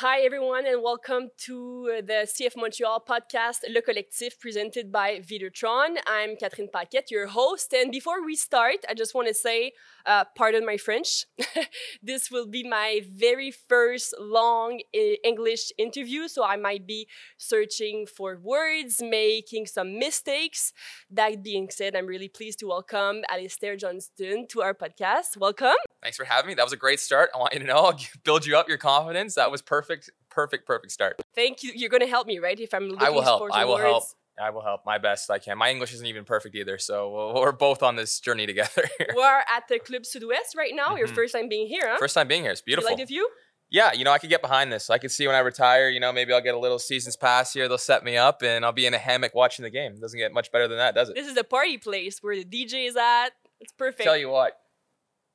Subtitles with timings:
[0.00, 5.96] Hi, everyone, and welcome to uh, the CF Montreal podcast, Le Collectif, presented by Videotron.
[6.06, 7.72] I'm Catherine Paquette, your host.
[7.72, 9.72] And before we start, I just want to say,
[10.04, 11.24] uh, pardon my French.
[12.02, 17.08] this will be my very first long uh, English interview, so I might be
[17.38, 20.74] searching for words, making some mistakes.
[21.10, 25.38] That being said, I'm really pleased to welcome Alistair Johnston to our podcast.
[25.38, 25.80] Welcome.
[26.06, 26.54] Thanks for having me.
[26.54, 27.30] That was a great start.
[27.34, 29.34] I want you to know, I'll build you up your confidence.
[29.34, 31.20] That was perfect, perfect, perfect start.
[31.34, 31.72] Thank you.
[31.74, 32.58] You're going to help me, right?
[32.60, 33.50] If I'm looking I will help.
[33.52, 33.82] I will words.
[33.82, 34.04] help.
[34.40, 35.58] I will help my best I can.
[35.58, 38.84] My English isn't even perfect either, so we're both on this journey together.
[39.16, 40.94] We're at the Club Sud-Ouest right now.
[40.94, 41.14] Your Mhm.
[41.16, 41.96] first time being here, huh?
[41.98, 42.52] First time being here.
[42.52, 42.90] It's Do you beautiful.
[42.92, 43.28] like the view?
[43.68, 44.90] yeah, you know, I could get behind this.
[44.90, 47.52] I could see when I retire, you know, maybe I'll get a little season's pass
[47.52, 47.66] here.
[47.66, 49.98] They'll set me up and I'll be in a hammock watching the game.
[49.98, 51.16] Doesn't get much better than that, does it?
[51.16, 53.30] This is the party place where the DJ is at.
[53.58, 54.02] It's perfect.
[54.04, 54.52] Tell you what,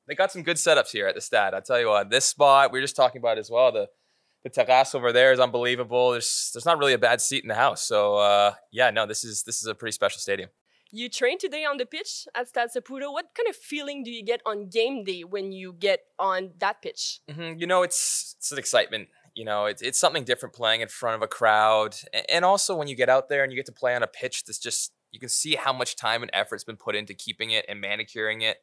[0.07, 1.53] they got some good setups here at the stat.
[1.53, 3.71] I'll tell you what, this spot we were just talking about as well.
[3.71, 3.87] The
[4.43, 6.11] the terrace over there is unbelievable.
[6.11, 7.83] There's there's not really a bad seat in the house.
[7.83, 10.49] So uh, yeah, no, this is this is a pretty special stadium.
[10.93, 13.13] You trained today on the pitch at Stade Saputo.
[13.13, 16.81] What kind of feeling do you get on game day when you get on that
[16.81, 17.21] pitch?
[17.33, 19.07] hmm You know, it's it's an excitement.
[19.33, 21.95] You know, it's it's something different playing in front of a crowd,
[22.27, 24.43] and also when you get out there and you get to play on a pitch
[24.43, 27.65] that's just you can see how much time and effort's been put into keeping it
[27.69, 28.57] and manicuring it.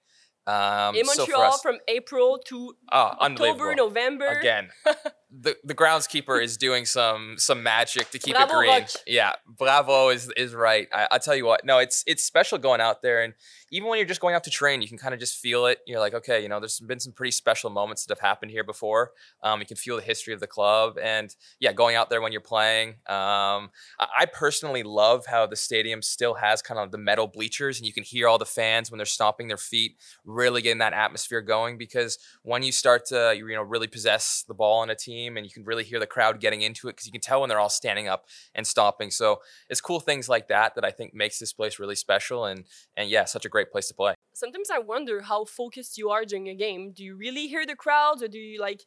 [0.48, 3.74] Um, In so Montreal, us- from April to oh, October.
[3.74, 4.26] November.
[4.28, 4.70] again
[5.30, 8.70] the the groundskeeper is doing some some magic to keep Bravo, it green.
[8.70, 8.90] Roch.
[9.06, 10.88] yeah bravo is is right.
[10.92, 13.34] I, i'll tell you what no it's it's special going out there and
[13.70, 15.80] even when you're just going out to train you can kind of just feel it.
[15.86, 18.64] You're like okay you know there's been some pretty special moments that have happened here
[18.64, 19.12] before.
[19.42, 22.32] Um, you can feel the history of the club and yeah going out there when
[22.32, 23.70] you're playing um,
[24.00, 27.86] I, I personally love how the stadium still has kind of the metal bleachers and
[27.86, 31.42] you can hear all the fans when they're stomping their feet really getting that atmosphere
[31.42, 35.17] going because when you start to you know really possess the ball on a team
[35.26, 37.48] and you can really hear the crowd getting into it because you can tell when
[37.48, 41.14] they're all standing up and stomping so it's cool things like that that i think
[41.14, 42.64] makes this place really special and
[42.96, 44.14] and yeah such a great place to play.
[44.34, 46.92] Sometimes I wonder how focused you are during a game.
[46.92, 48.82] Do you really hear the crowds, or do you like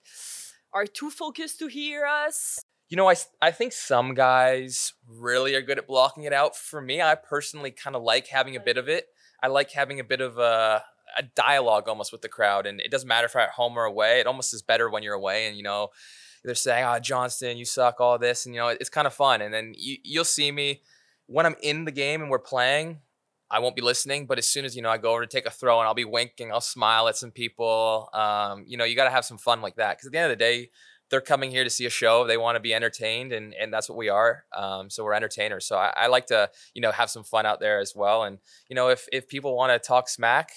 [0.73, 2.59] are too focused to hear us?
[2.89, 6.55] you know I, I think some guys really are good at blocking it out.
[6.55, 9.05] For me i personally kind of like having a bit of it.
[9.41, 10.83] I like having a bit of a,
[11.17, 13.85] a dialogue almost with the crowd and it doesn't matter if i'm at home or
[13.85, 15.89] away it almost is better when you're away and you know
[16.43, 19.41] they're saying oh johnston you suck all this and you know it's kind of fun
[19.41, 20.81] and then you, you'll see me
[21.27, 22.99] when i'm in the game and we're playing
[23.51, 25.45] I won't be listening, but as soon as you know I go over to take
[25.45, 28.09] a throw and I'll be winking, I'll smile at some people.
[28.13, 30.31] Um, you know, you got to have some fun like that because at the end
[30.31, 30.69] of the day,
[31.09, 32.25] they're coming here to see a show.
[32.25, 34.45] They want to be entertained, and and that's what we are.
[34.55, 35.65] Um, so we're entertainers.
[35.65, 38.23] So I, I like to you know have some fun out there as well.
[38.23, 38.39] And
[38.69, 40.51] you know if if people want to talk smack,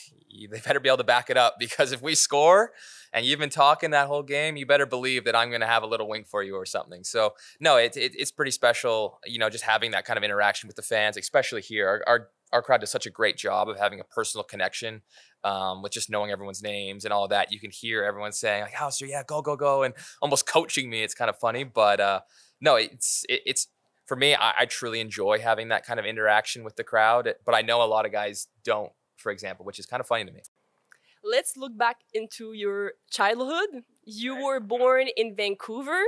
[0.50, 2.72] they better be able to back it up because if we score
[3.12, 5.82] and you've been talking that whole game, you better believe that I'm going to have
[5.82, 7.04] a little wink for you or something.
[7.04, 9.20] So no, it, it it's pretty special.
[9.24, 11.88] You know, just having that kind of interaction with the fans, especially here.
[11.88, 15.02] Our, our our crowd does such a great job of having a personal connection
[15.42, 17.50] um, with just knowing everyone's names and all that.
[17.50, 21.02] You can hear everyone saying like, "Howser, yeah, go, go, go," and almost coaching me.
[21.02, 22.20] It's kind of funny, but uh,
[22.60, 23.68] no, it's it, it's
[24.06, 24.34] for me.
[24.34, 27.82] I, I truly enjoy having that kind of interaction with the crowd, but I know
[27.82, 28.92] a lot of guys don't,
[29.24, 30.42] for example, which is kind of funny to me.
[31.24, 33.82] Let's look back into your childhood.
[34.04, 36.02] You were born in Vancouver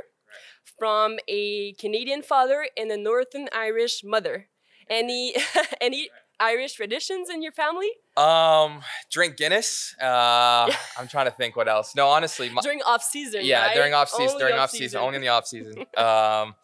[0.79, 4.49] from a Canadian father and a Northern Irish mother.
[4.89, 5.35] Any
[5.81, 7.89] any Irish traditions in your family
[8.19, 9.95] Um, drink Guinness.
[10.01, 11.95] Uh, I'm trying to think what else.
[11.97, 13.41] No, honestly, my, during off season?
[13.43, 13.75] yeah, right?
[13.75, 15.79] during off season, Only during off season, only in the off season.
[15.97, 16.55] Um,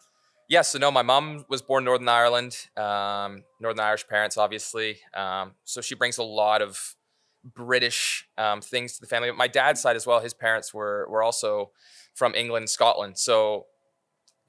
[0.49, 4.99] yeah, so no, my mom was born Northern Ireland, um, Northern Irish parents, obviously.
[5.13, 6.95] Um, so she brings a lot of
[7.43, 9.29] British um, things to the family.
[9.29, 11.71] But My dad's side as well, his parents were were also
[12.13, 13.17] from England, Scotland.
[13.17, 13.65] So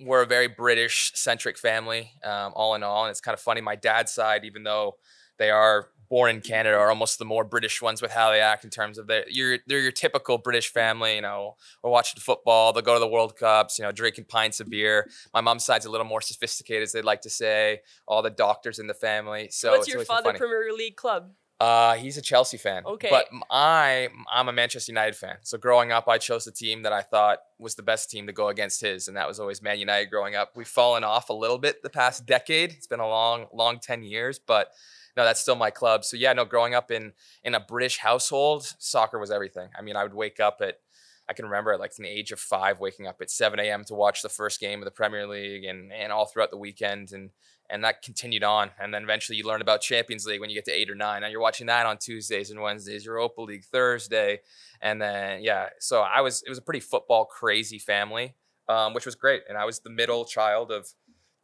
[0.00, 3.05] we're a very British centric family, um, all in all.
[3.05, 3.61] And it's kind of funny.
[3.61, 4.97] My dad's side, even though
[5.38, 8.65] they are born in Canada, are almost the more British ones with how they act
[8.65, 11.16] in terms of their you're they're your typical British family.
[11.16, 14.60] You know, we're watching football, they'll go to the World Cups, you know, drinking pints
[14.60, 15.08] of beer.
[15.32, 17.81] My mom's side's a little more sophisticated, as they'd like to say.
[18.06, 19.49] All the doctors in the family.
[19.50, 20.32] So What's your father.
[20.34, 21.31] Premier League club?
[21.61, 22.84] Uh, he's a Chelsea fan.
[22.84, 23.08] Okay.
[23.08, 25.37] But I, I'm a Manchester United fan.
[25.43, 28.32] So growing up, I chose the team that I thought was the best team to
[28.32, 30.11] go against his, and that was always Man United.
[30.11, 32.73] Growing up, we've fallen off a little bit the past decade.
[32.73, 34.73] It's been a long, long ten years, but
[35.16, 36.05] no, that's still my club.
[36.05, 37.12] So yeah, no, growing up in
[37.43, 39.69] in a British household, soccer was everything.
[39.78, 40.81] I mean, I would wake up at
[41.28, 43.84] I can remember at like the age of five, waking up at 7 a.m.
[43.84, 47.12] to watch the first game of the Premier League and, and all throughout the weekend.
[47.12, 47.31] And,
[47.70, 48.72] and that continued on.
[48.78, 51.22] And then eventually you learn about Champions League when you get to eight or nine.
[51.22, 54.40] Now you're watching that on Tuesdays and Wednesdays, Europa League Thursday.
[54.82, 58.34] And then, yeah, so I was, it was a pretty football crazy family.
[58.69, 59.43] um, which was great.
[59.49, 60.88] And I was the middle child of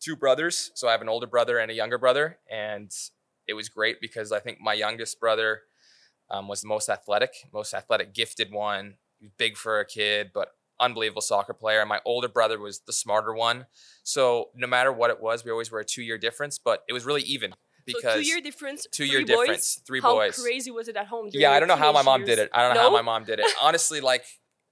[0.00, 0.70] two brothers.
[0.74, 2.38] So I have an older brother and a younger brother.
[2.50, 2.90] And
[3.50, 5.62] it was great because I think my youngest brother
[6.30, 8.94] um, was the most athletic, most athletic, gifted one.
[9.18, 11.80] He was big for a kid, but unbelievable soccer player.
[11.80, 13.66] And my older brother was the smarter one.
[14.04, 16.92] So no matter what it was, we always were a two year difference, but it
[16.92, 17.52] was really even
[17.84, 18.86] because so two year difference.
[18.92, 19.46] two three year boys?
[19.46, 20.40] difference, three How boys.
[20.42, 21.28] crazy was it at home?
[21.32, 22.30] Yeah, I don't know how my mom years?
[22.30, 22.50] did it.
[22.54, 23.46] I don't know how my mom did it.
[23.60, 24.24] Honestly, like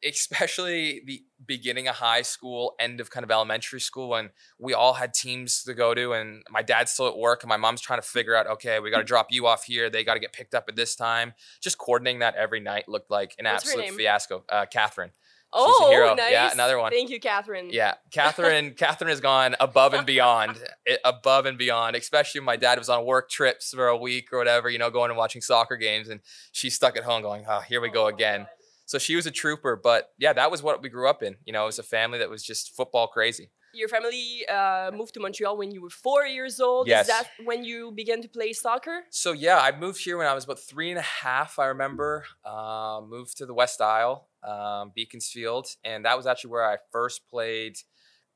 [0.04, 4.94] especially the beginning of high school, end of kind of elementary school, when we all
[4.94, 8.00] had teams to go to, and my dad's still at work, and my mom's trying
[8.00, 9.90] to figure out, okay, we got to drop you off here.
[9.90, 11.34] They got to get picked up at this time.
[11.60, 14.44] Just coordinating that every night looked like an What's absolute fiasco.
[14.48, 15.10] Uh, Catherine.
[15.52, 16.30] Oh, nice.
[16.30, 16.92] Yeah, another one.
[16.92, 17.70] Thank you, Catherine.
[17.70, 18.74] Yeah, Catherine.
[18.74, 21.96] Catherine has gone above and beyond, eh, above and beyond.
[21.96, 24.90] Especially when my dad was on work trips for a week or whatever, you know,
[24.90, 26.20] going and watching soccer games, and
[26.52, 28.46] she's stuck at home going, "Oh, here we go again."
[28.88, 31.36] So she was a trooper, but yeah, that was what we grew up in.
[31.44, 33.50] You know, it was a family that was just football crazy.
[33.74, 36.88] Your family uh, moved to Montreal when you were four years old.
[36.88, 37.02] Yes.
[37.02, 39.02] Is that when you began to play soccer?
[39.10, 41.58] So yeah, I moved here when I was about three and a half.
[41.58, 46.66] I remember uh, moved to the West Isle, um, Beaconsfield, and that was actually where
[46.66, 47.76] I first played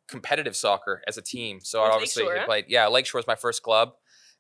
[0.07, 1.61] competitive soccer as a team.
[1.63, 2.47] So I obviously Lakeshore, had huh?
[2.47, 2.65] played.
[2.69, 3.95] Yeah, Lakeshore was my first club.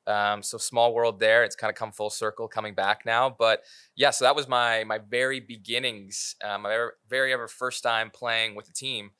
[0.06, 1.44] Um, so small world there.
[1.44, 3.30] It's kind of come full circle, coming back now.
[3.30, 3.62] But
[3.94, 8.54] yeah, so that was my my very beginnings, um, my very ever first time playing
[8.54, 9.10] with a team,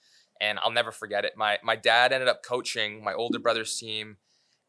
[0.41, 1.35] and I'll never forget it.
[1.37, 4.17] My my dad ended up coaching my older brother's team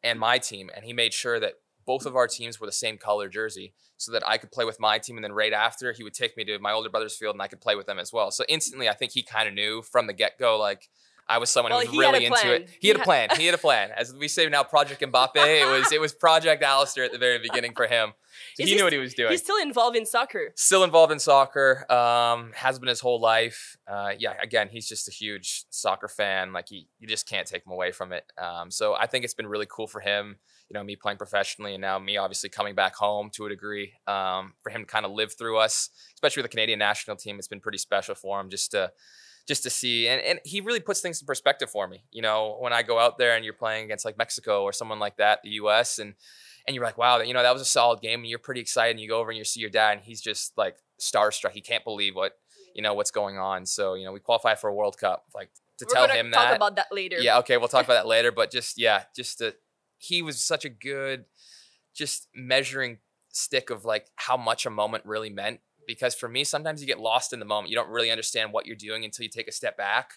[0.04, 1.54] and my team, and he made sure that
[1.86, 4.80] both of our teams were the same color jersey so that I could play with
[4.80, 5.18] my team.
[5.18, 7.48] And then right after, he would take me to my older brother's field and I
[7.48, 8.32] could play with them as well.
[8.32, 10.90] So instantly, I think he kind of knew from the get go, like,
[11.28, 12.70] I was someone Well, who was really into it.
[12.80, 13.30] He had a plan.
[13.38, 13.92] He had a plan.
[13.96, 15.36] As we say now, Project Mbappe.
[15.36, 18.14] It was it was Project Alistair at the very beginning for him.
[18.56, 19.32] So he he knew what he was doing.
[19.32, 20.52] He's still involved in soccer.
[20.56, 21.92] Still involved in soccer.
[21.92, 23.78] Um, has been his whole life.
[23.88, 26.52] Uh, yeah, again, he's just a huge soccer fan.
[26.54, 28.26] Like he, you just can't take him away from it.
[28.38, 30.38] Um, so I think it's been really cool for him.
[30.70, 33.94] You know, me playing professionally, and now me obviously coming back home to a degree.
[34.08, 37.38] Um, for him to kind of live through us, especially with the Canadian national team,
[37.38, 38.92] it's been pretty special for him just to
[39.48, 42.58] just to see and, and he really puts things in perspective for me you know
[42.60, 45.40] when i go out there and you're playing against like mexico or someone like that
[45.44, 46.14] the us and
[46.68, 48.92] and you're like wow you know that was a solid game and you're pretty excited
[48.92, 51.62] and you go over and you see your dad and he's just like starstruck he
[51.62, 52.34] can't believe what
[52.74, 55.50] you know what's going on so you know we qualify for a world cup like
[55.80, 57.18] to We're tell him talk that about that later.
[57.20, 58.32] yeah, okay, we'll talk about that later.
[58.32, 59.56] But just yeah, just that
[59.98, 61.26] he was such a good,
[61.94, 63.00] just measuring
[63.30, 65.60] stick of like how much a moment really meant.
[65.88, 67.70] Because for me, sometimes you get lost in the moment.
[67.70, 70.14] You don't really understand what you're doing until you take a step back.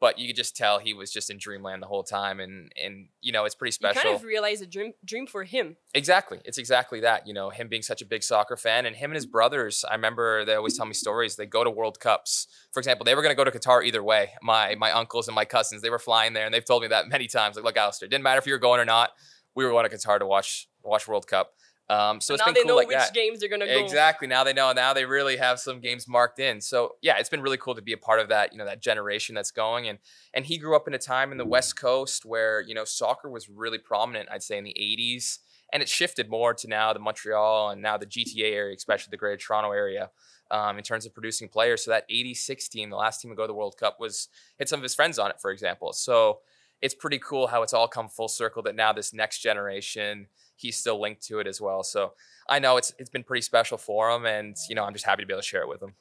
[0.00, 3.08] But you could just tell he was just in dreamland the whole time, and and
[3.20, 5.76] you know it's pretty special You kind of realize a dream dream for him.
[5.92, 6.40] Exactly.
[6.46, 7.26] It's exactly that.
[7.26, 9.32] You know, him being such a big soccer fan and him and his mm-hmm.
[9.32, 11.36] brothers, I remember they always tell me stories.
[11.36, 12.46] They go to World Cups.
[12.72, 14.30] For example, they were going to go to Qatar either way.
[14.40, 17.06] My my uncles and my cousins, they were flying there and they've told me that
[17.08, 17.56] many times.
[17.56, 19.10] Like, look, Alistair, it didn't matter if you were going or not.
[19.54, 21.52] We were going to Qatar to watch watch World Cup.
[21.90, 23.12] Um, so So it's now been they cool know like which that.
[23.14, 23.84] games they're gonna go.
[23.84, 24.28] Exactly.
[24.28, 24.72] Now they know.
[24.72, 26.60] Now they really have some games marked in.
[26.60, 28.52] So yeah, it's been really cool to be a part of that.
[28.52, 29.88] You know, that generation that's going.
[29.88, 29.98] And
[30.32, 33.28] and he grew up in a time in the West Coast where you know soccer
[33.28, 34.28] was really prominent.
[34.30, 35.38] I'd say in the '80s,
[35.72, 39.16] and it shifted more to now the Montreal and now the GTA area, especially the
[39.16, 40.10] Greater Toronto area.
[40.52, 43.44] Um, in terms of producing players, so that '86 team, the last team to go
[43.44, 44.28] to the World Cup, was
[44.58, 45.92] had some of his friends on it, for example.
[45.92, 46.40] So
[46.82, 48.60] it's pretty cool how it's all come full circle.
[48.62, 50.26] That now this next generation,
[50.60, 51.82] he's still linked to it as well.
[51.82, 52.12] So
[52.48, 55.22] I know it's it's been pretty special for him, and you know I'm just happy
[55.22, 55.94] to be able to share it with him.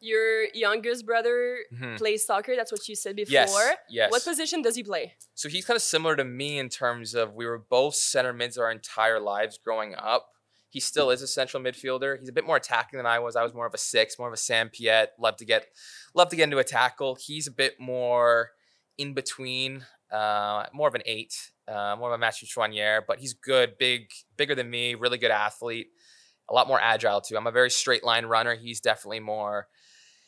[0.00, 1.96] Your youngest brother Mhm.
[1.96, 2.56] plays soccer.
[2.56, 3.32] That's what you said before.
[3.32, 4.10] Yes, yes.
[4.10, 5.14] What position does he play?
[5.34, 8.58] So he's kind of similar to me in terms of we were both center mids
[8.58, 10.28] our entire lives growing up.
[10.70, 12.18] He still is a central midfielder.
[12.18, 13.36] He's a bit more attacking than I was.
[13.36, 15.12] I was more of a six, more of a Sam Piette.
[15.20, 15.68] Love to get,
[16.14, 17.14] love to get into a tackle.
[17.14, 18.52] He's a bit more
[18.98, 23.32] in between, uh, more of an eight, uh, more of a Mathieu Choinière, but he's
[23.32, 25.88] good, big, bigger than me, really good athlete,
[26.48, 27.36] a lot more agile too.
[27.36, 28.54] I'm a very straight line runner.
[28.54, 29.68] He's definitely more,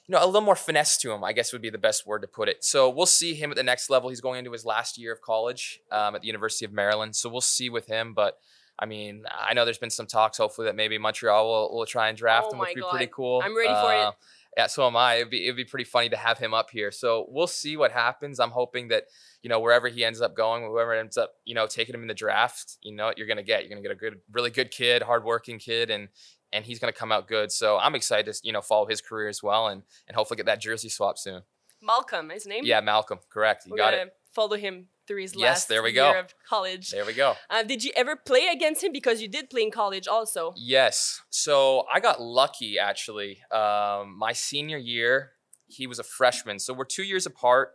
[0.06, 2.22] you know, a little more finesse to him, I guess would be the best word
[2.22, 2.64] to put it.
[2.64, 4.08] So we'll see him at the next level.
[4.08, 7.16] He's going into his last year of college um, at the University of Maryland.
[7.16, 8.14] So we'll see with him.
[8.14, 8.38] But
[8.78, 12.08] I mean, I know there's been some talks, hopefully, that maybe Montreal will, will try
[12.08, 12.90] and draft Oh him, which would be God.
[12.90, 13.40] pretty cool.
[13.44, 14.14] I'm ready for it.
[14.56, 15.16] Yeah, so am I.
[15.16, 16.92] It'd be, it'd be pretty funny to have him up here.
[16.92, 18.38] So we'll see what happens.
[18.38, 19.04] I'm hoping that,
[19.42, 22.08] you know, wherever he ends up going, whoever ends up, you know, taking him in
[22.08, 23.62] the draft, you know what you're going to get.
[23.62, 26.08] You're going to get a good, really good kid, hardworking kid, and
[26.52, 27.50] and he's going to come out good.
[27.50, 30.46] So I'm excited to, you know, follow his career as well and and hopefully get
[30.46, 31.42] that jersey swap soon.
[31.82, 32.62] Malcolm, his name.
[32.64, 33.66] Yeah, Malcolm, correct.
[33.66, 34.16] You We're got gonna it.
[34.32, 36.20] follow him through his Yes, last there we year go.
[36.20, 36.90] of college.
[36.90, 37.34] There we go.
[37.50, 38.92] Uh, did you ever play against him?
[38.92, 40.52] Because you did play in college also.
[40.56, 41.20] Yes.
[41.30, 43.38] So I got lucky actually.
[43.50, 45.32] Um, my senior year,
[45.66, 46.58] he was a freshman.
[46.58, 47.70] So we're two years apart.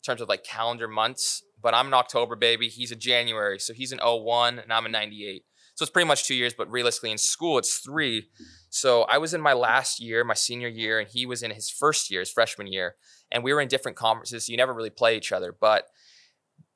[0.00, 1.44] In terms of like calendar months.
[1.62, 2.66] But I'm an October baby.
[2.68, 5.44] He's a January, so he's an 01 and I'm a 98.
[5.76, 8.26] So it's pretty much two years, but realistically in school it's three.
[8.68, 11.70] So I was in my last year, my senior year, and he was in his
[11.70, 12.96] first year, his freshman year,
[13.30, 14.46] and we were in different conferences.
[14.46, 15.84] So you never really play each other, but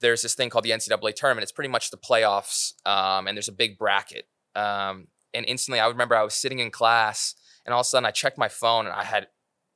[0.00, 1.42] there's this thing called the NCAA tournament.
[1.42, 4.26] It's pretty much the playoffs, um, and there's a big bracket.
[4.54, 7.34] Um, and instantly, I remember I was sitting in class,
[7.64, 9.28] and all of a sudden, I checked my phone, and I had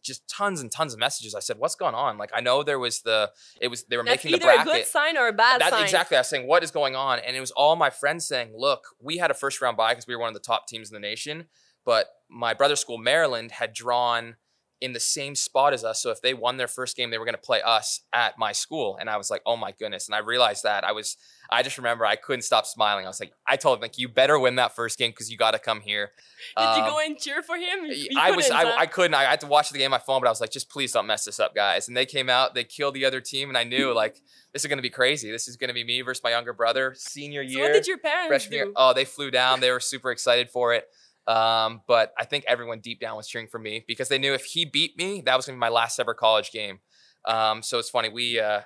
[0.02, 1.34] just tons and tons of messages.
[1.34, 4.02] I said, "What's going on?" Like I know there was the it was they were
[4.04, 4.72] That's making the either bracket.
[4.72, 5.82] a good sign or a bad That's sign.
[5.84, 6.16] exactly.
[6.16, 8.84] I was saying, "What is going on?" And it was all my friends saying, "Look,
[8.98, 10.94] we had a first round bye because we were one of the top teams in
[10.94, 11.46] the nation,
[11.84, 14.36] but my brother's school, Maryland, had drawn."
[14.80, 17.26] In the same spot as us, so if they won their first game, they were
[17.26, 20.14] going to play us at my school, and I was like, "Oh my goodness!" And
[20.14, 21.18] I realized that I was,
[21.50, 23.04] I just remember I couldn't stop smiling.
[23.04, 25.36] I was like, I told him like, "You better win that first game because you
[25.36, 26.12] got to come here."
[26.56, 27.84] Did you Um, go and cheer for him?
[27.84, 28.74] You- you I was, I, huh?
[28.78, 30.50] I couldn't I had to watch the game on my phone, but I was like,
[30.50, 31.86] just please don't mess this up, guys.
[31.88, 34.16] And they came out, they killed the other team, and I knew like
[34.54, 35.30] this is gonna be crazy.
[35.30, 37.98] This is gonna be me versus my younger brother, senior so year, what did your
[37.98, 38.56] parents freshman do?
[38.56, 38.72] year.
[38.76, 39.60] Oh, they flew down.
[39.60, 40.88] They were super excited for it.
[41.26, 44.44] Um, but I think everyone deep down was cheering for me because they knew if
[44.44, 46.80] he beat me, that was gonna be my last ever college game.
[47.24, 48.62] Um, so it's funny we uh,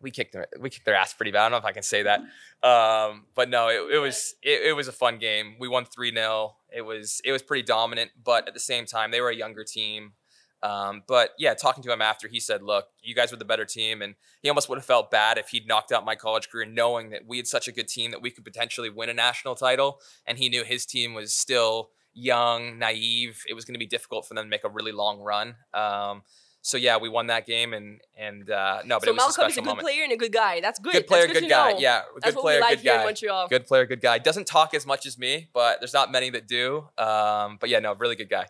[0.00, 1.40] we kicked their we kicked their ass pretty bad.
[1.40, 2.20] I don't know if I can say that.
[2.62, 5.56] Um, but no, it, it was it, it was a fun game.
[5.58, 9.10] We won three 0 It was it was pretty dominant, but at the same time,
[9.10, 10.12] they were a younger team.
[10.62, 13.64] Um, but yeah, talking to him after, he said, "Look, you guys were the better
[13.64, 16.66] team," and he almost would have felt bad if he'd knocked out my college career,
[16.66, 19.54] knowing that we had such a good team that we could potentially win a national
[19.54, 23.44] title, and he knew his team was still young, naive.
[23.48, 25.54] It was going to be difficult for them to make a really long run.
[25.72, 26.22] Um,
[26.60, 29.40] so yeah, we won that game, and and uh, no, but so it was a
[29.40, 29.84] Malcolm is a good moment.
[29.86, 30.60] player and a good guy.
[30.60, 30.92] That's good.
[30.92, 31.72] Good player, That's good good guy.
[31.72, 31.78] know.
[31.78, 33.04] Yeah, That's good what player, like good guy.
[33.04, 33.48] Montreal.
[33.48, 34.18] Good player, good guy.
[34.18, 36.88] Doesn't talk as much as me, but there's not many that do.
[36.98, 38.46] Um, but yeah, no, really good guy.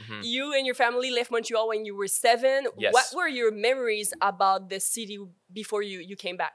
[0.00, 0.20] Mhm.
[0.24, 2.66] You and your family left Montreal when you were seven.
[2.78, 2.92] Yes.
[2.92, 5.18] What were your memories about the city
[5.52, 6.52] before you, you came back?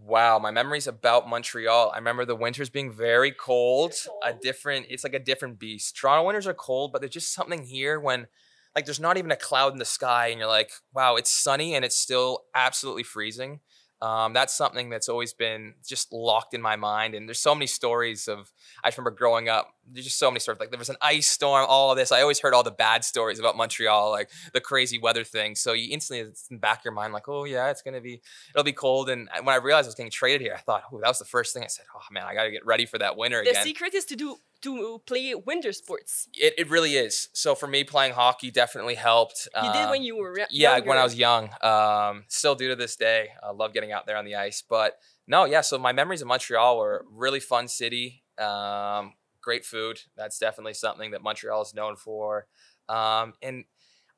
[0.00, 1.90] Wow, my memories about Montreal.
[1.92, 3.94] I remember the winters being very cold.
[4.22, 5.96] A different, it's like a different beast.
[5.96, 8.26] Toronto winters are cold, but there's just something here when,
[8.74, 11.74] like, there's not even a cloud in the sky, and you're like, wow, it's sunny
[11.74, 13.60] and it's still absolutely freezing.
[14.02, 17.14] Um, that's something that's always been just locked in my mind.
[17.14, 18.52] And there's so many stories of,
[18.82, 20.60] I just remember growing up, there's just so many stories.
[20.60, 22.10] Like there was an ice storm, all of this.
[22.12, 25.54] I always heard all the bad stories about Montreal, like the crazy weather thing.
[25.54, 27.94] So you instantly, it's in the back of your mind, like, oh yeah, it's going
[27.94, 28.20] to be,
[28.54, 29.08] it'll be cold.
[29.10, 31.24] And when I realized I was getting traded here, I thought, oh, that was the
[31.24, 33.50] first thing I said, oh man, I got to get ready for that winter The
[33.50, 33.64] again.
[33.64, 36.26] secret is to do to play winter sports.
[36.32, 37.28] It, it really is.
[37.34, 39.46] So for me, playing hockey definitely helped.
[39.54, 40.96] You did Um, when you were re- yeah, when.
[40.96, 41.50] I was young.
[41.60, 43.28] Um, still do to this day.
[43.42, 44.62] I love getting out there on the ice.
[44.66, 45.60] But no, yeah.
[45.60, 48.22] So my memories of Montreal were really fun city.
[48.38, 49.12] Um,
[49.44, 50.00] great food.
[50.16, 52.46] That's definitely something that Montreal is known for.
[52.88, 53.64] Um, and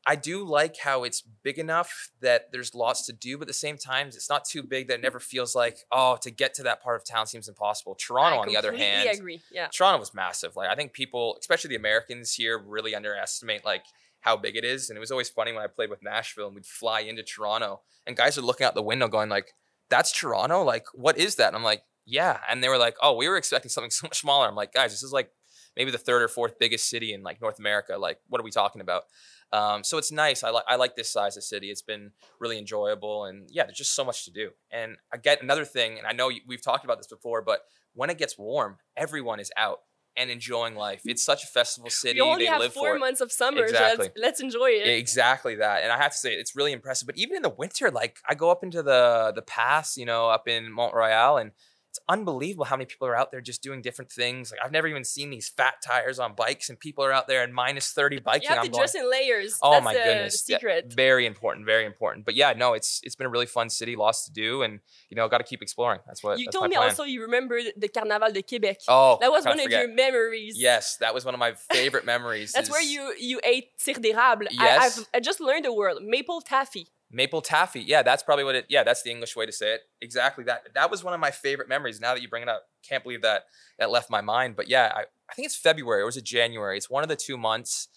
[0.09, 3.55] I do like how it's big enough that there's lots to do, but at the
[3.55, 6.63] same time, it's not too big that it never feels like, oh, to get to
[6.63, 7.97] that part of town seems impossible.
[7.97, 9.41] Toronto, I on the other hand, agree.
[9.51, 9.67] Yeah.
[9.67, 10.55] Toronto was massive.
[10.55, 13.85] Like I think people, especially the Americans here, really underestimate like
[14.21, 14.91] how big it is.
[14.91, 17.81] And it was always funny when I played with Nashville and we'd fly into Toronto
[18.07, 19.55] and guys are looking out the window going like,
[19.91, 20.63] "That's Toronto?
[20.63, 23.37] Like what is that?" And I'm like, "Yeah." And they were like, "Oh, we were
[23.37, 25.31] expecting something so much smaller." I'm like, "Guys, this is like
[25.77, 27.99] maybe the third or fourth biggest city in like North America.
[27.99, 29.05] Like what are we talking about?"
[29.53, 30.43] Um, so it's nice.
[30.43, 31.71] I like I like this size of city.
[31.71, 34.51] It's been really enjoyable, and yeah, there's just so much to do.
[34.71, 37.61] And I get another thing, and I know we've talked about this before, but
[37.95, 39.81] when it gets warm, everyone is out
[40.17, 41.03] and enjoying life.
[41.05, 42.21] It's such a festival city.
[42.21, 43.59] We only they have live four months of summer.
[43.59, 44.07] so Exactly.
[44.07, 44.89] let's, let's enjoy it.
[44.89, 47.07] Exactly that, and I have to say it's really impressive.
[47.07, 50.29] But even in the winter, like I go up into the the pass, you know,
[50.29, 51.53] up in Mont Royal, and
[51.97, 54.51] it's unbelievable how many people are out there just doing different things.
[54.51, 57.43] Like I've never even seen these fat tires on bikes, and people are out there
[57.43, 58.43] in minus thirty biking.
[58.43, 59.59] you have I'm to going, dress in layers.
[59.63, 60.45] Oh That's my goodness!
[60.49, 60.93] Yeah, secret.
[60.93, 62.25] very important, very important.
[62.27, 65.17] But yeah, no, it's it's been a really fun city, lots to do, and you
[65.17, 66.01] know, got to keep exploring.
[66.07, 66.89] That's what You that's told me plan.
[66.89, 68.77] also you remember the Carnaval de Québec.
[68.89, 69.83] Oh, that was one forget.
[69.83, 70.55] of your memories.
[70.59, 72.53] Yes, that was one of my favorite memories.
[72.53, 74.49] That's where you you ate tire d'érable.
[74.51, 74.81] Yes.
[74.81, 76.89] I, I've, I just learned the word maple taffy.
[77.11, 77.81] Maple taffy.
[77.81, 78.67] Yeah, that's probably what it.
[78.69, 79.83] Yeah, that's the English way to say it.
[80.01, 80.69] Exactly that.
[80.75, 82.01] That was one of my favorite memories.
[82.01, 83.45] Now that you bring it up, can't believe that
[83.79, 84.57] that left my mind.
[84.57, 86.77] But yeah, I, I think it's February or was it January?
[86.77, 87.89] It's one of the two months.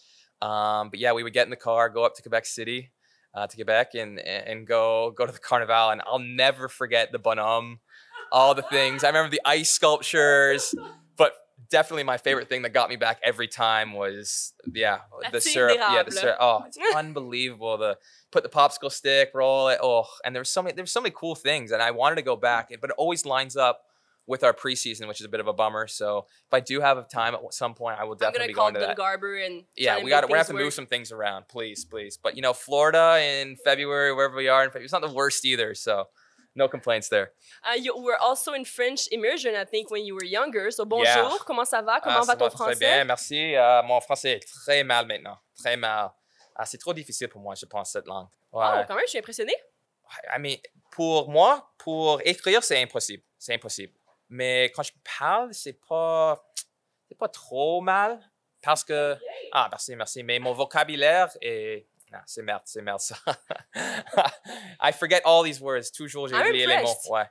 [0.41, 2.91] Um, but yeah, we would get in the car, go up to Quebec City,
[3.33, 7.19] uh, to Quebec, and and go go to the Carnival, and I'll never forget the
[7.19, 7.79] bonhomme,
[8.31, 9.03] all the things.
[9.03, 10.73] I remember the ice sculptures,
[11.69, 14.99] definitely my favorite thing that got me back every time was yeah
[15.31, 15.77] the syrup.
[15.77, 16.37] Yeah, the syrup.
[16.39, 17.77] Oh, it's unbelievable.
[17.77, 17.97] The
[18.31, 19.79] put the popsicle stick, roll it.
[19.81, 22.21] Oh, and there's so many there were so many cool things, and I wanted to
[22.21, 23.81] go back, but it always lines up
[24.29, 25.87] with our preseason, which is a bit of a bummer.
[25.87, 28.75] So if I do have a time at some point, I will definitely be going
[28.75, 28.95] to that.
[28.95, 32.17] Garber and Yeah, we got we're gonna have to move some things around, please, please.
[32.21, 35.45] But you know, Florida in February, wherever we are in February, it's not the worst
[35.45, 35.73] either.
[35.73, 36.05] So
[36.59, 37.31] no complaints there.
[37.63, 40.69] Uh, you were also in French immersion, I think, when you were younger.
[40.71, 41.37] So bonjour, Yeah.
[41.47, 41.95] comment ça va?
[41.95, 42.79] Ah, Comment va ton va très français?
[42.79, 43.55] bien, merci.
[43.55, 46.11] Euh, mon français est très mal maintenant, très mal.
[46.55, 48.27] Ah, c'est trop difficile pour moi, je pense, cette langue.
[48.51, 48.85] Oh, Ouais.
[48.87, 49.55] quand même, je suis impressionnée.
[50.35, 50.57] I mean,
[50.91, 53.23] pour moi, pour écrire, c'est impossible.
[53.37, 53.93] C'est impossible.
[54.27, 56.43] Mais quand je parle, c'est pas,
[57.07, 58.19] c'est pas trop mal.
[58.61, 59.15] Parce que,
[59.53, 60.21] ah, merci, merci.
[60.23, 63.17] Mais mon vocabulaire est, non, c'est merde, c'est merde ça.
[64.79, 65.91] I forget all these words.
[65.91, 67.09] Toujours, j'ai oublié les mots.
[67.09, 67.25] Ouais.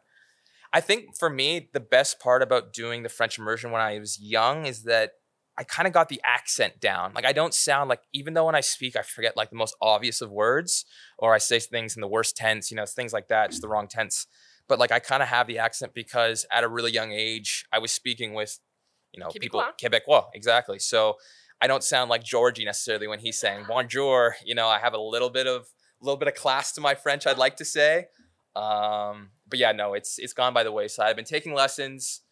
[0.73, 4.19] I think for me, the best part about doing the French immersion when I was
[4.21, 5.13] young is that
[5.59, 7.13] I kind of got the accent down.
[7.15, 9.75] Like I don't sound like even though when I speak I forget like the most
[9.81, 10.85] obvious of words
[11.19, 13.69] or I say things in the worst tense, you know, things like that, just the
[13.69, 14.27] wrong tense.
[14.69, 17.81] But like I kind of have the accent because at a really young age I
[17.81, 18.61] was speaking with,
[19.13, 20.79] you know, people Quebecois, exactly.
[20.79, 21.17] So
[21.61, 24.37] I don't sound like Georgie necessarily when he's saying bonjour.
[24.45, 25.63] You know, I have a little bit of
[26.01, 28.07] a little bit of class to my French, I'd like to say.
[28.55, 31.09] Um, but yeah, no, it's it's gone by the wayside.
[31.09, 32.23] I've been taking lessons.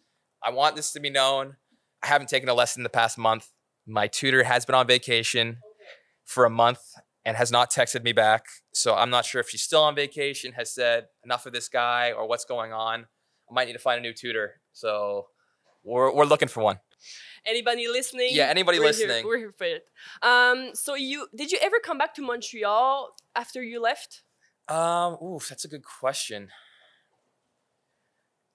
[0.43, 1.57] I want this to be known.
[2.03, 3.49] I haven't taken a lesson in the past month.
[3.87, 5.59] My tutor has been on vacation
[6.25, 6.81] for a month
[7.25, 8.45] and has not texted me back.
[8.73, 12.13] So I'm not sure if she's still on vacation, has said enough of this guy
[12.13, 13.07] or what's going on.
[13.51, 14.61] I might need to find a new tutor.
[14.73, 15.27] So
[15.87, 16.81] we're, we're looking for one.
[17.47, 18.31] Anybody listening?
[18.33, 19.25] Yeah, anybody We're here- listening.
[19.25, 19.85] we're here for it.
[20.21, 24.23] Um, so you did you ever come back to Montreal after you left?
[24.69, 26.49] Um, ooh, that's a good question.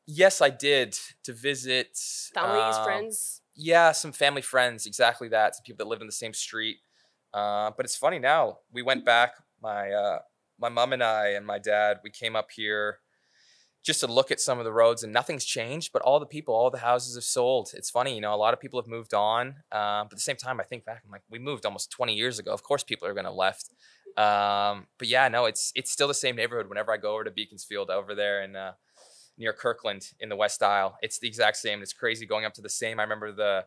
[0.06, 1.98] Yes, I did to visit
[2.34, 3.42] Families, um, friends?
[3.56, 5.56] Yeah, some family friends, exactly that.
[5.56, 6.78] Some people that lived in the same street.
[7.34, 8.58] Uh, but it's funny now.
[8.74, 9.36] We went back.
[9.62, 10.20] My uh,
[10.60, 12.00] my mom and I and my dad.
[12.04, 12.98] We came up here
[13.84, 15.92] just to look at some of the roads, and nothing's changed.
[15.92, 17.72] But all the people, all the houses have sold.
[17.74, 18.34] It's funny, you know.
[18.34, 19.48] A lot of people have moved on.
[19.72, 21.02] Um, but at the same time, I think back.
[21.06, 22.52] I'm like, we moved almost 20 years ago.
[22.52, 23.70] Of course, people are going to left.
[24.18, 26.68] Um, but yeah, no, it's it's still the same neighborhood.
[26.68, 28.74] Whenever I go over to Beaconsfield, over there in uh,
[29.38, 31.82] near Kirkland in the West Isle, it's the exact same.
[31.82, 33.00] It's crazy going up to the same.
[33.00, 33.66] I remember the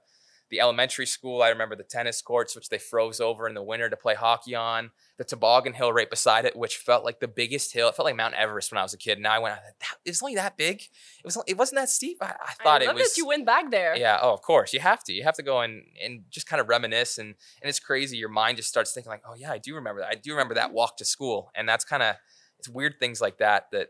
[0.50, 1.42] the elementary school.
[1.42, 4.54] I remember the tennis courts, which they froze over in the winter to play hockey
[4.54, 4.90] on.
[5.16, 7.88] The toboggan hill right beside it, which felt like the biggest hill.
[7.88, 9.18] It felt like Mount Everest when I was a kid.
[9.18, 10.83] Now I went, "That- it's only that big.
[10.83, 11.38] It was.
[11.46, 12.18] It wasn't that steep.
[12.20, 13.12] I, I thought I it love was.
[13.14, 13.96] that you went back there.
[13.96, 14.18] Yeah.
[14.20, 14.72] Oh, of course.
[14.72, 15.12] You have to.
[15.12, 17.28] You have to go and and just kind of reminisce and
[17.62, 18.16] and it's crazy.
[18.16, 20.11] Your mind just starts thinking like, oh yeah, I do remember that.
[20.11, 21.50] I do remember that walk to school.
[21.54, 22.16] And that's kind of
[22.59, 23.88] it's weird things like that that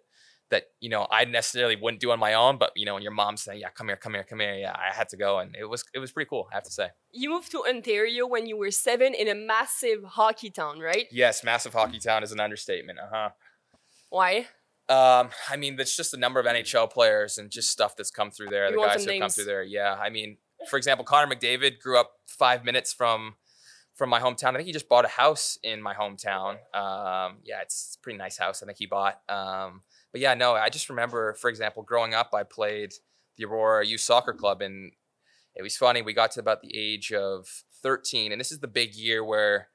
[0.50, 2.58] that you know I necessarily wouldn't do on my own.
[2.58, 4.54] But you know, when your mom's saying, yeah, come here, come here, come here.
[4.54, 6.48] Yeah, I had to go, and it was it was pretty cool.
[6.52, 6.88] I have to say.
[7.12, 11.06] You moved to Ontario when you were seven in a massive hockey town, right?
[11.10, 12.98] Yes, massive hockey town is an understatement.
[12.98, 13.30] Uh huh.
[14.10, 14.46] Why?
[14.88, 18.30] Um, I mean, that's just the number of NHL players and just stuff that's come
[18.30, 18.66] through there.
[18.70, 19.62] You the guys who come through there.
[19.62, 20.36] Yeah, I mean,
[20.68, 23.36] for example, Connor McDavid grew up five minutes from
[23.94, 24.50] from my hometown.
[24.50, 26.56] I think he just bought a house in my hometown.
[26.74, 28.62] Um, yeah, it's a pretty nice house.
[28.62, 29.20] I think he bought.
[29.28, 29.82] Um,
[30.14, 32.92] but yeah, no, I just remember, for example, growing up, I played
[33.36, 34.92] the Aurora Youth Soccer Club, and
[35.56, 36.02] it was funny.
[36.02, 37.48] We got to about the age of
[37.82, 39.70] 13, and this is the big year where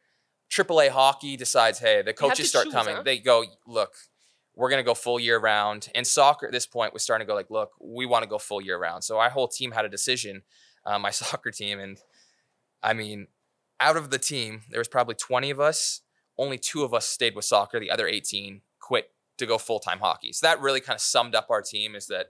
[0.49, 2.95] AAA hockey decides, hey, the coaches start choose, coming.
[2.95, 3.04] huh?
[3.04, 3.91] They go, look,
[4.56, 5.89] we're gonna go full year round.
[5.93, 8.38] And soccer at this point was starting to go like, look, we want to go
[8.38, 9.04] full year round.
[9.04, 10.43] So our whole team had a decision,
[10.86, 11.97] uh, my soccer team, and
[12.82, 13.28] I mean,
[13.82, 15.99] out of the team, there was probably 20 of us.
[16.38, 17.78] Only two of us stayed with soccer.
[17.78, 20.32] The other 18 quit to go full time hockey.
[20.34, 21.95] So that really kind of summed up our team.
[21.95, 22.28] Is that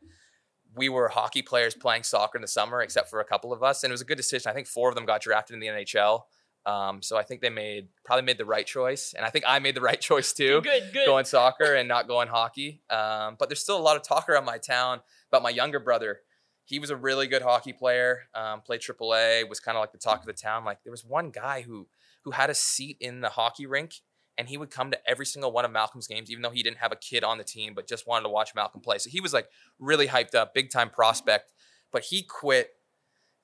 [0.75, 3.83] we were hockey players playing soccer in the summer, except for a couple of us,
[3.83, 4.49] and it was a good decision.
[4.49, 6.21] I think four of them got drafted in the NHL.
[6.65, 9.59] Um, so I think they made probably made the right choice, and I think I
[9.59, 11.05] made the right choice too Good, good.
[11.05, 12.81] going soccer and not going hockey.
[12.89, 14.99] Um, but there's still a lot of talk around my town
[15.31, 16.19] about my younger brother.
[16.65, 19.97] He was a really good hockey player, um, played AAA, was kind of like the
[19.97, 20.65] talk of the town.
[20.65, 21.87] Like there was one guy who
[22.25, 23.93] who had a seat in the hockey rink,
[24.39, 26.77] and he would come to every single one of Malcolm's games, even though he didn't
[26.77, 28.97] have a kid on the team, but just wanted to watch Malcolm play.
[28.97, 29.49] So he was like
[29.79, 31.51] really hyped up, big time prospect.
[31.91, 32.69] But he quit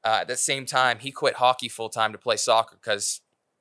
[0.06, 1.00] uh, at the same time.
[1.00, 3.20] He quit hockey full time to play soccer because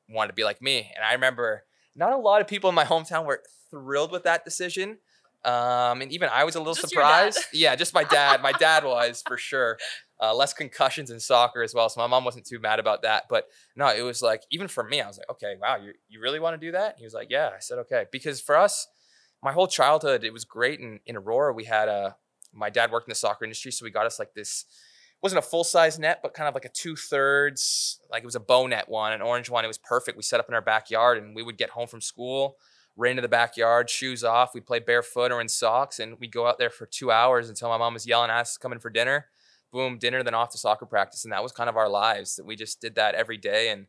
[0.09, 0.93] wanted to be like me.
[0.95, 1.65] And I remember
[1.97, 4.99] not a lot of people in my hometown were thrilled with that decision.
[5.45, 7.41] Um, and even I was a little Just surprised.
[7.53, 8.43] Yeah, just my dad.
[8.43, 9.77] My dad was for sure.
[10.23, 11.89] Uh, less concussions in soccer as well.
[11.89, 13.25] So my mom wasn't too mad about that.
[13.29, 16.21] But no, it was like, even for me, I was like, okay, wow, you, you
[16.21, 16.97] really want to do that?
[16.99, 17.51] He was like, yeah.
[17.55, 18.05] I said, okay.
[18.13, 18.87] Because for us,
[19.43, 20.79] my whole childhood, it was great.
[20.79, 22.17] In, in Aurora, we had a,
[22.53, 23.73] my dad worked in the soccer industry.
[23.73, 24.67] So we got us like this,
[25.21, 28.37] wasn't a full size net, but kind of like a two thirds, like it was
[28.37, 29.65] a bow net one, an orange one.
[29.65, 30.17] It was perfect.
[30.17, 32.57] We set up in our backyard and we would get home from school
[32.97, 34.55] ran into the backyard, shoes off.
[34.55, 37.69] We play barefoot or in socks, and we'd go out there for two hours until
[37.69, 39.27] my mom was yelling at us coming for dinner.
[39.75, 42.37] Boom, dinner, then off to soccer practice, and that was kind of our lives.
[42.37, 43.87] That we just did that every day, and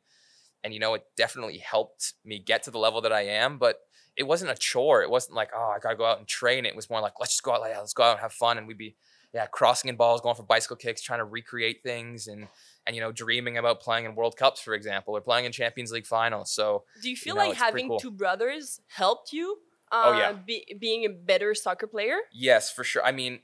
[0.64, 3.60] and you know it definitely helped me get to the level that I am.
[3.60, 3.82] But
[4.18, 5.04] it wasn't a chore.
[5.04, 6.66] It wasn't like oh I gotta go out and train.
[6.66, 8.58] It was more like let's just go out, yeah, let's go out and have fun,
[8.58, 8.96] and we'd be
[9.32, 12.48] yeah crossing in balls, going for bicycle kicks, trying to recreate things, and
[12.88, 15.92] and you know dreaming about playing in World Cups, for example, or playing in Champions
[15.92, 16.52] League finals.
[16.52, 18.00] So Do you feel know, like having cool.
[18.00, 19.58] two brothers helped you?
[19.92, 20.32] Uh, Oh, yeah.
[20.32, 22.18] be, being a better soccer player.
[22.34, 23.06] Yes, for sure.
[23.06, 23.42] I mean,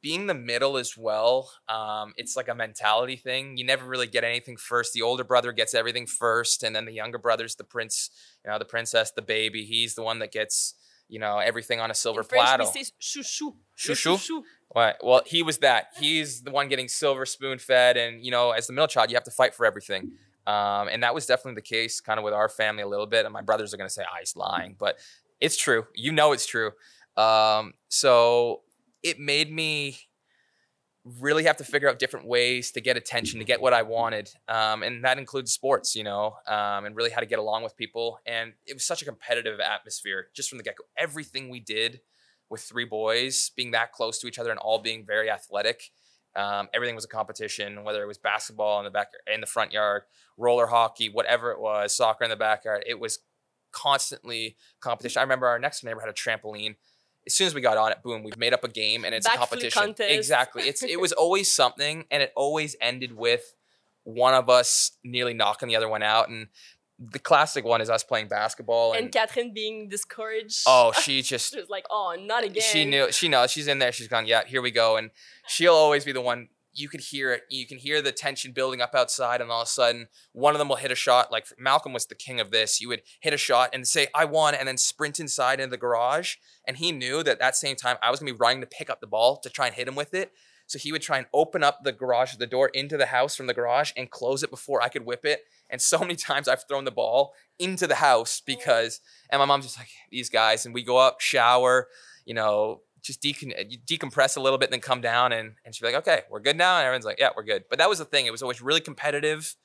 [0.00, 3.56] being the middle as well, um, it's like a mentality thing.
[3.56, 4.92] You never really get anything first.
[4.92, 8.10] The older brother gets everything first, and then the younger brother's the prince,
[8.44, 9.64] you know, the princess, the baby.
[9.64, 10.74] He's the one that gets,
[11.08, 12.64] you know, everything on a silver French, platter.
[12.64, 13.54] chouchou.
[13.76, 14.42] Chouchou?
[14.74, 14.96] Right.
[15.02, 15.86] Well, he was that.
[15.98, 19.16] He's the one getting silver spoon fed, and you know, as the middle child, you
[19.16, 20.12] have to fight for everything.
[20.46, 23.26] Um, and that was definitely the case, kind of with our family a little bit.
[23.26, 24.98] And my brothers are going to say, "Ah, he's lying," but
[25.40, 25.86] it's true.
[25.94, 26.72] You know, it's true.
[27.16, 28.62] Um, so
[29.02, 29.98] it made me
[31.20, 34.30] really have to figure out different ways to get attention, to get what I wanted,
[34.48, 37.76] um, and that includes sports, you know, um, and really how to get along with
[37.76, 38.18] people.
[38.26, 40.84] And it was such a competitive atmosphere just from the get go.
[40.96, 42.00] Everything we did
[42.50, 45.90] with three boys being that close to each other and all being very athletic.
[46.36, 49.72] Um, everything was a competition, whether it was basketball in the back in the front
[49.72, 50.02] yard,
[50.36, 52.84] roller hockey, whatever it was, soccer in the backyard.
[52.86, 53.20] It was
[53.72, 55.20] constantly competition.
[55.20, 56.76] I remember our next neighbor had a trampoline.
[57.28, 59.26] As soon as we got on it, boom, we've made up a game and it's
[59.28, 59.82] Backflip a competition.
[59.82, 60.10] contest.
[60.12, 60.62] Exactly.
[60.64, 63.54] It's it was always something, and it always ended with
[64.04, 66.28] one of us nearly knocking the other one out.
[66.28, 66.48] And
[66.98, 68.92] the classic one is us playing basketball.
[68.94, 70.62] And And, Catherine being discouraged.
[70.66, 72.62] oh, she just she was like, oh, not again.
[72.62, 75.10] she knew she knows she's in there she's gone yeah here we go and
[75.46, 78.80] she'll always be the one you could hear it you can hear the tension building
[78.80, 81.46] up outside and all of a sudden one of them will hit a shot like
[81.58, 84.54] malcolm was the king of this you would hit a shot and say i won
[84.54, 88.10] and then sprint inside into the garage and he knew that that same time i
[88.10, 89.94] was going to be running to pick up the ball to try and hit him
[89.94, 90.32] with it.
[90.66, 93.46] So he would try and open up the garage the door into the house from
[93.46, 95.40] the garage and close it before i could whip it.
[95.70, 99.00] And so many times i've thrown the ball into the house because
[99.30, 101.88] and my mom's just like these guys and we go up shower
[102.28, 105.82] you know, just decon- decompress a little bit, and then come down, and and she'd
[105.82, 107.64] be like, okay, we're good now, and everyone's like, yeah, we're good.
[107.68, 109.56] But that was the thing; it was always really competitive.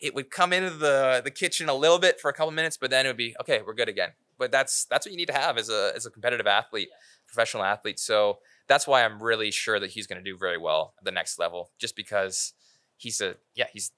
[0.00, 2.90] It would come into the the kitchen a little bit for a couple minutes, but
[2.90, 4.10] then it would be okay, we're good again.
[4.38, 6.88] But that's that's what you need to have as a as a competitive athlete,
[7.28, 8.00] professional athlete.
[8.00, 11.12] So that's why I'm really sure that he's going to do very well at the
[11.12, 12.54] next level, just because
[12.96, 13.92] he's a yeah he's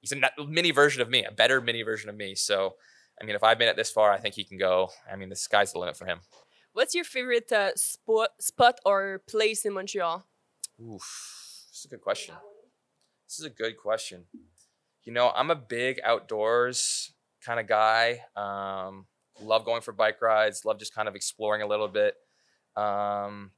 [0.00, 2.34] he's a mini version of me, a better mini version of me.
[2.34, 2.74] So.
[3.20, 4.90] I mean, if I've made it this far, I think he can go.
[5.12, 6.20] I mean, the sky's the limit for him.
[6.78, 10.24] What's your favorite uh, spot, spot or place in Montreal?
[10.80, 12.36] Oof, this is a good question.
[13.26, 14.26] This is a good question.
[15.02, 17.10] You know, I'm a big outdoors
[17.44, 18.20] kind of guy.
[18.36, 19.06] Um,
[19.42, 20.64] love going for bike rides.
[20.64, 22.14] Love just kind of exploring a little bit.
[22.76, 23.50] Um,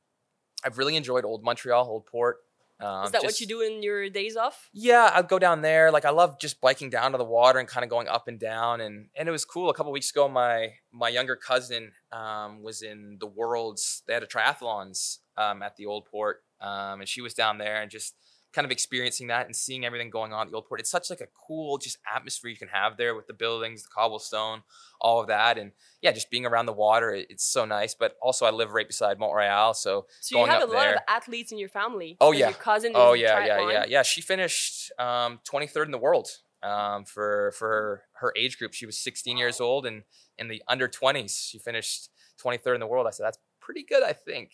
[0.65, 2.39] I've really enjoyed Old Montreal, Old Port.
[2.81, 4.71] Um, Is that what you do in your days off?
[4.73, 5.91] yeah, I'd go down there.
[5.91, 8.39] Like I love just biking down to the water and kind of going up and
[8.41, 8.81] down.
[8.81, 9.69] And and it was cool.
[9.69, 14.03] A couple weeks ago, my my younger cousin um, was in the world's.
[14.07, 17.83] They had a triathlons um, at the old port, um, and she was down there
[17.83, 18.15] and just
[18.53, 20.81] kind of experiencing that and seeing everything going on at the old port.
[20.81, 23.89] It's such like a cool just atmosphere you can have there with the buildings, the
[23.95, 24.63] cobblestone,
[25.01, 25.71] all of that, and
[26.03, 27.11] yeah, just being around the water.
[27.13, 27.95] it- it's so nice.
[27.95, 31.03] But also, I live right beside Mont Royal, so So you have a lot of
[31.09, 32.17] athletes in your family.
[32.21, 32.49] Oh, yeah.
[32.49, 32.93] Your cousin.
[32.97, 34.03] Oh yeah, yeah, yeah, yeah.
[34.03, 36.29] She finished um, 23rd in the world
[36.63, 38.75] um, for for her, her age group.
[38.75, 40.03] She was 16 years old, and
[40.39, 42.09] in the under 20s, she finished
[42.43, 43.07] 23rd in the world.
[43.07, 44.51] I said that's pretty good, I think.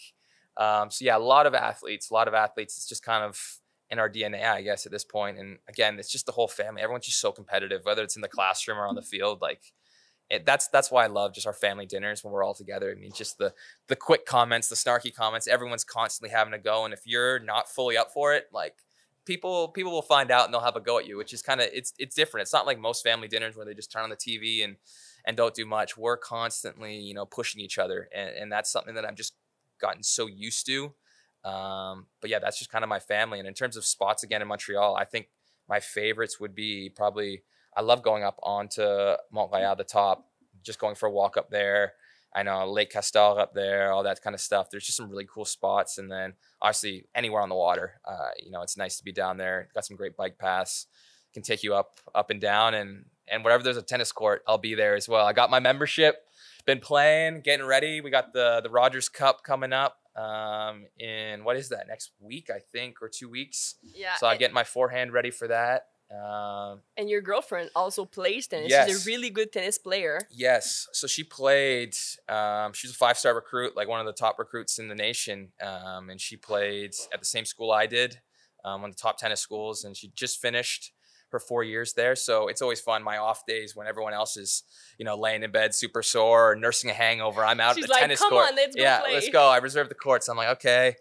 [0.58, 2.76] Um, so yeah, a lot of athletes, a lot of athletes.
[2.76, 3.58] It's just kind of
[3.90, 5.38] in our DNA, I guess, at this point.
[5.38, 6.82] And again, it's just the whole family.
[6.82, 9.40] Everyone's just so competitive, whether it's in the classroom or on the field.
[9.40, 9.72] Like
[10.28, 12.90] it, that's that's why I love just our family dinners when we're all together.
[12.90, 13.54] I mean, just the
[13.88, 15.46] the quick comments, the snarky comments.
[15.46, 18.74] Everyone's constantly having a go, and if you're not fully up for it, like
[19.24, 21.60] people people will find out and they'll have a go at you, which is kind
[21.60, 22.42] of it's it's different.
[22.42, 24.76] It's not like most family dinners where they just turn on the TV and
[25.24, 25.96] and don't do much.
[25.96, 29.34] We're constantly you know pushing each other, and and that's something that I'm just
[29.80, 30.94] gotten so used to.
[31.46, 33.38] Um, but yeah, that's just kind of my family.
[33.38, 35.28] And in terms of spots again in Mont Royal, I think
[35.68, 37.42] my favorites would be probably
[37.76, 40.26] I love going up onto Montreal, the top,
[40.62, 41.92] just going for a walk up there.
[42.34, 44.70] I know Lake Castel up there, all that kind of stuff.
[44.70, 48.00] There's just some really cool spots, and then obviously anywhere on the water.
[48.04, 49.68] Uh, you know, it's nice to be down there.
[49.74, 50.86] Got some great bike paths,
[51.32, 54.58] can take you up, up and down, and and wherever there's a tennis court, I'll
[54.58, 55.26] be there as well.
[55.26, 56.24] I got my membership,
[56.66, 58.00] been playing, getting ready.
[58.00, 62.50] We got the the Rogers Cup coming up um, in what is that next week?
[62.50, 63.76] I think or two weeks.
[63.82, 64.14] Yeah.
[64.16, 65.86] So I get my forehand ready for that.
[66.08, 68.66] Um, And your girlfriend also plays tennis.
[68.66, 69.06] She's Yes.
[69.06, 70.20] a really good tennis player.
[70.30, 70.86] Yes.
[70.92, 71.96] So she played.
[72.28, 75.52] Um, she's a five star recruit, like one of the top recruits in the nation.
[75.60, 78.20] Um, and she played at the same school I did,
[78.64, 79.84] um, one of the top tennis schools.
[79.84, 80.92] And she just finished
[81.32, 82.14] her four years there.
[82.16, 83.02] So it's always fun.
[83.02, 84.62] My off days when everyone else is,
[84.98, 87.88] you know, laying in bed super sore or nursing a hangover, I'm out She's at
[87.88, 88.48] the like, tennis "Come court.
[88.50, 89.48] on, let's go yeah, play." let's go.
[89.48, 90.28] I reserve the courts.
[90.28, 90.94] I'm like, okay.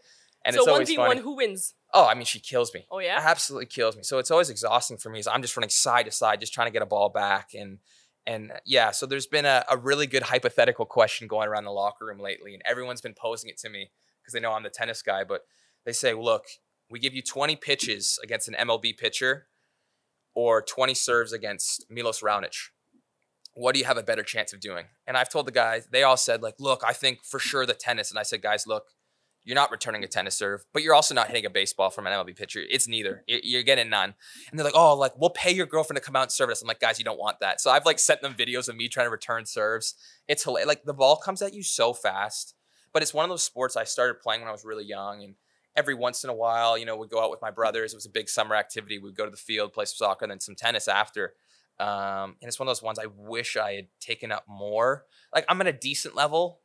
[0.43, 1.07] And so it's one always v funny.
[1.07, 1.73] one, who wins?
[1.93, 3.17] Oh, I mean, she kills me Oh yeah.
[3.19, 4.03] absolutely kills me.
[4.03, 5.21] So it's always exhausting for me.
[5.21, 7.49] So I'm just running side to side, just trying to get a ball back.
[7.53, 7.79] And
[8.27, 12.05] and yeah, so there's been a, a really good hypothetical question going around the locker
[12.05, 15.01] room lately, and everyone's been posing it to me because they know I'm the tennis
[15.01, 15.23] guy.
[15.23, 15.41] But
[15.85, 16.45] they say, look,
[16.89, 19.47] we give you 20 pitches against an MLB pitcher,
[20.35, 22.55] or 20 serves against Milos Raonic.
[23.53, 24.87] What do you have a better chance of doing?
[25.07, 27.73] And I've told the guys, they all said, like, look, I think for sure the
[27.73, 28.11] tennis.
[28.11, 28.83] And I said, guys, look,
[29.45, 32.13] you're not returning a tennis serve, but you're also not hitting a baseball from an
[32.13, 32.61] MLB pitcher.
[32.67, 33.11] It's neither.
[33.11, 33.23] Mm-hmm.
[33.27, 34.15] You're, you're getting none.
[34.49, 36.61] And they're like, oh, like we'll pay your girlfriend to come out and serve us.
[36.61, 37.61] I'm like, guys, you don't want that.
[37.61, 39.93] So I've like sent them videos of me trying to return serves.
[40.27, 40.67] It's hilarious.
[40.67, 42.55] Like the ball comes at you so fast,
[42.91, 45.35] but it's one of those sports I started playing when I was really young, and
[45.75, 47.93] every once in a while, you know, we'd go out with my brothers.
[47.93, 48.99] It was a big summer activity.
[48.99, 51.33] We'd go to the field, play some soccer, and then some tennis after.
[51.79, 55.05] Um, and it's one of those ones I wish I had taken up more.
[55.33, 56.61] Like I'm at a decent level,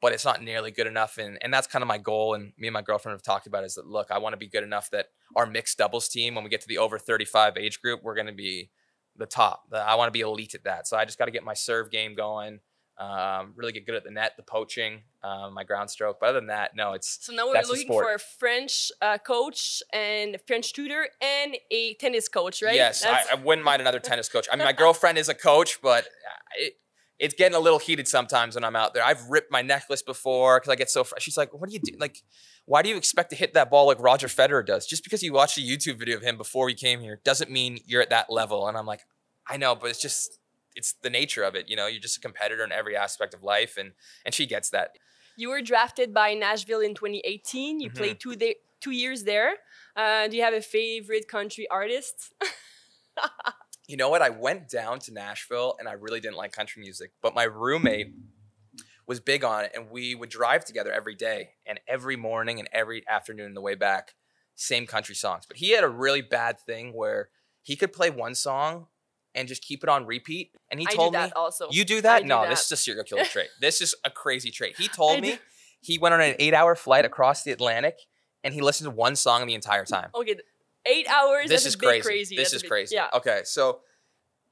[0.00, 1.18] but it's not nearly good enough.
[1.18, 2.34] And and that's kind of my goal.
[2.34, 4.48] And me and my girlfriend have talked about is that look, I want to be
[4.48, 7.80] good enough that our mixed doubles team, when we get to the over 35 age
[7.80, 8.70] group, we're going to be
[9.16, 9.64] the top.
[9.72, 10.88] I want to be elite at that.
[10.88, 12.60] So I just got to get my serve game going.
[13.00, 16.18] Um, really get good at the net, the poaching, um, my ground stroke.
[16.20, 19.82] But other than that, no, it's So now we're looking for a French uh, coach
[19.90, 22.74] and a French tutor and a tennis coach, right?
[22.74, 24.46] Yes, I, I wouldn't mind another tennis coach.
[24.52, 26.08] I mean, my girlfriend is a coach, but
[26.58, 26.74] it,
[27.18, 29.02] it's getting a little heated sometimes when I'm out there.
[29.02, 31.04] I've ripped my necklace before because I get so.
[31.04, 31.96] Fr- She's like, "What do you do?
[31.98, 32.18] Like,
[32.66, 34.86] why do you expect to hit that ball like Roger Federer does?
[34.86, 37.78] Just because you watched a YouTube video of him before you came here doesn't mean
[37.86, 39.00] you're at that level." And I'm like,
[39.48, 40.38] "I know, but it's just."
[40.74, 41.86] It's the nature of it, you know.
[41.86, 43.92] You're just a competitor in every aspect of life, and
[44.24, 44.96] and she gets that.
[45.36, 47.80] You were drafted by Nashville in 2018.
[47.80, 47.94] You Mhm.
[47.96, 49.58] played two day, two years there.
[49.96, 52.32] Uh, do you have a favorite country artist?
[53.88, 54.22] you know what?
[54.22, 58.12] I went down to Nashville and I really didn't like country music, but my roommate
[59.06, 62.68] was big on it and we would drive together every day and every morning and
[62.72, 64.14] every afternoon on the way back,
[64.54, 65.44] same country songs.
[65.46, 67.30] But he had a really bad thing where
[67.62, 68.86] he could play one song
[69.34, 70.52] and just keep it on repeat.
[70.70, 71.68] And he I told me, also.
[71.70, 72.22] You do that?
[72.22, 72.50] do no, that.
[72.50, 73.48] this is a serial killer trait.
[73.60, 74.76] This is a crazy trait.
[74.76, 75.38] He I told me do-
[75.80, 77.96] he went on an eight hour flight across the Atlantic
[78.44, 80.36] and he listened to one song the entire time Okay,
[80.86, 81.48] eight hours.
[81.48, 82.02] this is crazy.
[82.02, 82.36] crazy.
[82.36, 82.94] This That's is crazy.
[82.96, 83.08] Yeah.
[83.14, 83.80] Okay, so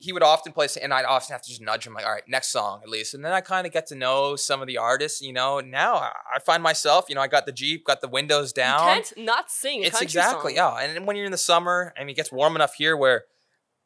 [0.00, 2.22] he would often play, and I'd often have to just nudge him, like, "All right,
[2.28, 4.78] next song at least." And then I kind of get to know some of the
[4.78, 5.20] artists.
[5.20, 8.52] You know, now I, find myself, you know, I got the Jeep, got the windows
[8.52, 8.78] down.
[8.78, 9.82] You can't not sing.
[9.82, 10.76] it's exactly song.
[10.78, 10.84] yeah.
[10.84, 13.24] And when you're in the summer, I mean, it gets warm enough here where,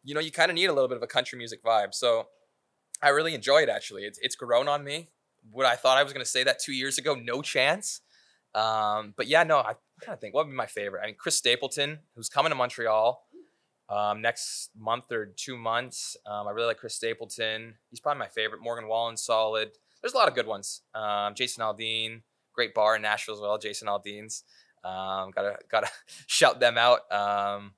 [0.05, 1.95] you know, you kind of need a little bit of a country music vibe.
[1.95, 2.29] So
[3.03, 3.69] I really enjoy it.
[3.69, 5.11] Actually, it's it's grown on me.
[5.51, 8.01] What I thought I was going to say that two years ago, no chance.
[8.55, 11.03] Um, but yeah, no, I kind of think what would be my favorite.
[11.03, 13.25] I mean, Chris Stapleton, who's coming to Montreal
[13.89, 16.17] um, next month or two months.
[16.27, 17.75] Um, I really like Chris Stapleton.
[17.91, 18.63] He's probably my favorite.
[18.63, 19.71] Morgan Wallen, solid.
[20.01, 20.83] There's a lot of good ones.
[20.95, 23.59] Um, Jason Aldean, great bar in Nashville as well.
[23.59, 24.45] Jason Aldean's.
[24.85, 25.89] Um, gotta gotta
[26.27, 27.11] shout them out.
[27.13, 27.73] Um,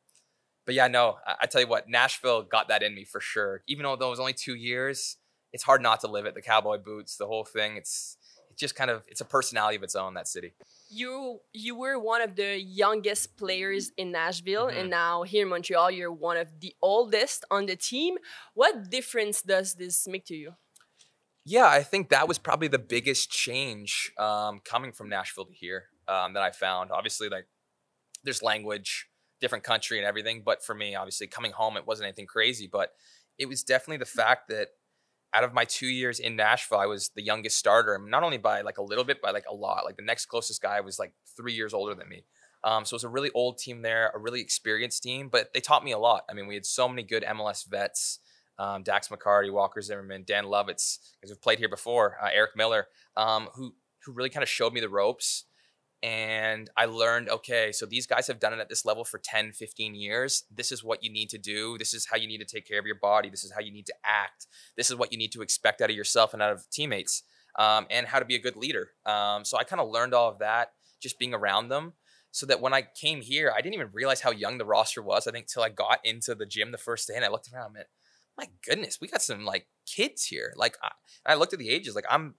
[0.66, 3.62] but yeah, no, I, I tell you what, Nashville got that in me for sure.
[3.66, 5.16] Even though it was only two years,
[5.52, 6.34] it's hard not to live it.
[6.34, 7.76] The cowboy boots, the whole thing.
[7.76, 8.16] It's
[8.50, 10.14] it just kind of it's a personality of its own.
[10.14, 10.54] That city.
[10.90, 14.80] You you were one of the youngest players in Nashville, Mhm.
[14.80, 18.16] and now here in Montreal, you're one of the oldest on the team.
[18.54, 20.54] What difference does this make to you?
[21.46, 25.84] Yeah, I think that was probably the biggest change um, coming from Nashville to here
[26.08, 26.90] um, that I found.
[26.90, 27.46] Obviously, like
[28.22, 29.08] there's language,
[29.40, 30.42] different country, and everything.
[30.44, 32.68] But for me, obviously, coming home, it wasn't anything crazy.
[32.70, 32.92] But
[33.38, 34.68] it was definitely the fact that
[35.32, 38.60] out of my two years in Nashville, I was the youngest starter, not only by
[38.60, 39.84] like a little bit, by like a lot.
[39.84, 42.24] Like the next closest guy was like three years older than me.
[42.62, 45.60] Um, so it was a really old team there, a really experienced team, but they
[45.60, 46.22] taught me a lot.
[46.30, 48.20] I mean, we had so many good MLS vets
[48.58, 52.86] um, Dax McCarty, Walker Zimmerman, Dan Lovitz, because we've played here before, uh, Eric Miller,
[53.16, 55.44] um, who who really kind of showed me the ropes.
[56.04, 59.52] And I learned, okay, so these guys have done it at this level for 10,
[59.52, 60.44] 15 years.
[60.54, 61.78] This is what you need to do.
[61.78, 63.30] This is how you need to take care of your body.
[63.30, 64.46] This is how you need to act.
[64.76, 67.22] This is what you need to expect out of yourself and out of teammates,
[67.58, 68.90] um, and how to be a good leader.
[69.06, 71.94] Um, so I kind of learned all of that just being around them
[72.32, 75.26] so that when I came here, I didn't even realize how young the roster was.
[75.26, 77.72] I think till I got into the gym the first day and I looked around,
[77.72, 77.84] man,
[78.36, 80.52] my goodness, we got some like kids here.
[80.54, 80.90] Like I,
[81.32, 82.34] I looked at the ages, like I'm, I'm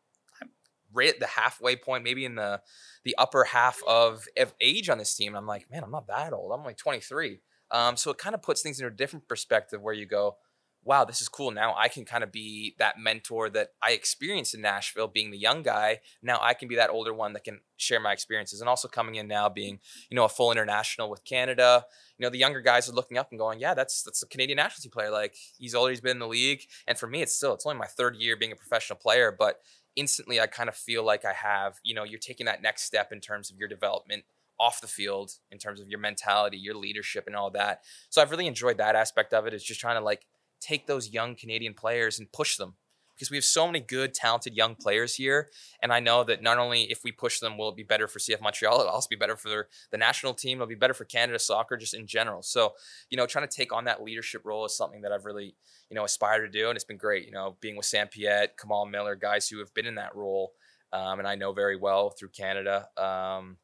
[0.96, 2.62] right at the halfway point, maybe in the
[3.04, 4.28] the upper half of,
[4.60, 5.34] age on this team.
[5.34, 6.52] And I'm like, man, I'm not that old.
[6.52, 7.40] I'm only 23.
[7.70, 10.38] Um, so it kind of puts things in a different perspective where you go,
[10.86, 11.50] wow, this is cool.
[11.50, 15.38] Now I can kind of be that mentor that I experienced in Nashville, being the
[15.38, 16.00] young guy.
[16.22, 18.62] Now I can be that older one that can share my experiences.
[18.62, 19.80] And also coming in now, being
[20.10, 21.84] you know a full international with Canada.
[22.18, 24.58] You know the younger guys are looking up and going, yeah, that's that's a Canadian
[24.58, 25.10] national team player.
[25.10, 26.62] Like he's always been in the league.
[26.88, 29.60] And for me, it's still it's only my third year being a professional player, but
[29.96, 33.12] instantly I kind of feel like I have you know you're taking that next step
[33.12, 34.24] in terms of your development
[34.60, 37.82] off the field in terms of your mentality, your leadership, and all that.
[38.10, 39.54] So I've really enjoyed that aspect of it.
[39.54, 40.26] Is just trying to like
[40.62, 42.76] take those young Canadian players and push them
[43.16, 45.50] because we have so many good, talented young players here.
[45.82, 48.20] And I know that not only if we push them, will it be better for
[48.20, 50.58] CF Montreal, it'll also be better for the national team.
[50.58, 52.42] It'll be better for Canada soccer just in general.
[52.42, 52.74] So,
[53.10, 55.56] you know, trying to take on that leadership role is something that I've really,
[55.90, 56.70] you know, aspired to do.
[56.70, 59.74] And it's been great, you know, being with Sam Piette, Kamal Miller, guys who have
[59.74, 60.54] been in that role.
[60.92, 62.88] Um, and I know very well through Canada.
[62.98, 63.58] Um,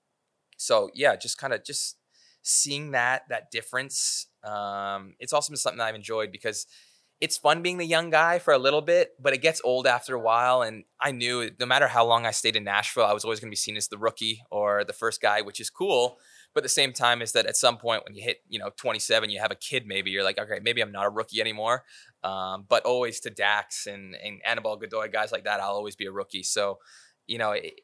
[0.57, 1.97] so yeah, just kind of just
[2.43, 4.27] seeing that that difference.
[4.43, 6.67] Um, it's also been something that I've enjoyed because
[7.21, 10.15] it's fun being the young guy for a little bit, but it gets old after
[10.15, 10.63] a while.
[10.63, 13.49] And I knew no matter how long I stayed in Nashville, I was always going
[13.49, 16.17] to be seen as the rookie or the first guy, which is cool.
[16.53, 18.71] But at the same time, is that at some point when you hit, you know,
[18.75, 21.83] 27, you have a kid, maybe you're like, okay, maybe I'm not a rookie anymore.
[22.23, 26.07] Um, but always to Dax and, and Anibal Godoy, guys like that, I'll always be
[26.07, 26.43] a rookie.
[26.43, 26.79] So,
[27.27, 27.81] you know, it,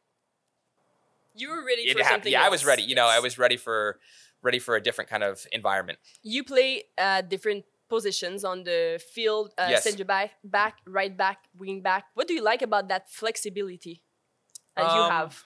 [1.35, 2.07] you were ready for happened.
[2.09, 2.47] something Yeah, else.
[2.47, 2.81] I was ready.
[2.81, 3.99] You know, I was ready for
[4.41, 5.99] ready for a different kind of environment.
[6.23, 9.83] You play uh, different positions on the field, uh, Yes.
[9.83, 12.05] center back, back, right back, wing back.
[12.13, 14.03] What do you like about that flexibility
[14.75, 15.43] that you Um, have?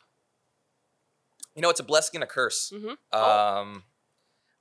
[1.56, 2.72] You know, it's a blessing and a curse.
[2.72, 2.98] Mhm.
[3.14, 3.84] Um,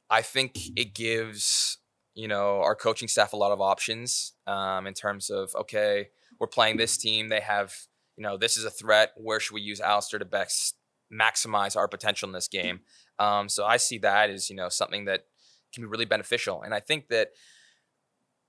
[0.08, 1.78] I think it gives
[2.14, 6.48] you know our coaching staff a lot of options um, in terms of okay, we're
[6.48, 7.28] playing this team.
[7.28, 9.12] They have you know this is a threat.
[9.16, 10.76] Where should we use Alistair to best
[11.12, 12.84] maximize our potential in this game?
[13.18, 15.26] Um, so I see that as you know something that
[15.72, 17.30] can be really beneficial, and I think that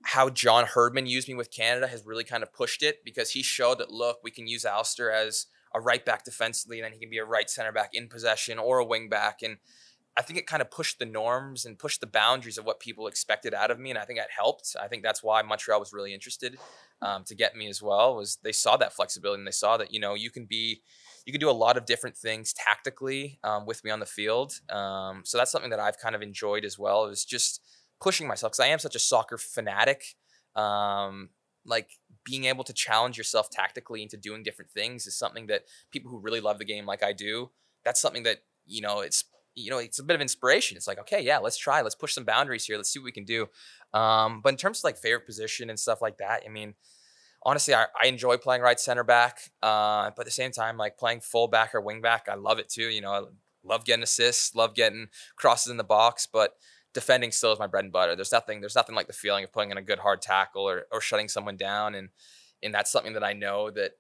[0.04, 3.44] how John Herdman used me with Canada has really kind of pushed it because he
[3.44, 7.00] showed that look, we can use Alistair as a right back defensively, and then he
[7.00, 9.42] can be a right center back in possession or a wing back.
[9.42, 9.58] And
[10.18, 13.08] I think it kind of pushed the norms and pushed the boundaries of what people
[13.08, 14.76] expected out of me, and I think that helped.
[14.82, 16.58] I think that's why Montreal was really interested
[17.02, 18.16] um, to get me as well.
[18.16, 20.82] Was they saw that flexibility and they saw that you know you can be
[21.26, 24.60] you can do a lot of different things tactically um, with me on the field.
[24.70, 27.06] Um, so that's something that I've kind of enjoyed as well.
[27.06, 27.62] Is just
[28.02, 30.16] pushing myself because I am such a soccer fanatic.
[30.56, 31.30] Um,
[31.66, 31.92] like
[32.26, 36.20] being able to challenge yourself tactically into doing different things is something that people who
[36.20, 37.52] really love the game like I do,
[37.86, 40.78] that's something that, you know, it's you know, it's a bit of inspiration.
[40.78, 41.82] It's like, okay, yeah, let's try.
[41.82, 42.78] Let's push some boundaries here.
[42.78, 43.48] Let's see what we can do.
[43.94, 46.74] Um, but in terms of like favorite position and stuff like that, I mean,
[47.44, 49.52] honestly, I, I enjoy playing right center back.
[49.62, 52.60] Uh, but at the same time, like playing full back or wing back, I love
[52.60, 52.84] it too.
[52.84, 53.22] You know, I
[53.64, 56.54] love getting assists, love getting crosses in the box, but
[56.94, 58.16] defending still is my bread and butter.
[58.16, 60.86] There's nothing, there's nothing like the feeling of putting in a good hard tackle or,
[60.92, 61.96] or shutting someone down.
[61.96, 62.10] And,
[62.62, 63.94] and that's something that I know that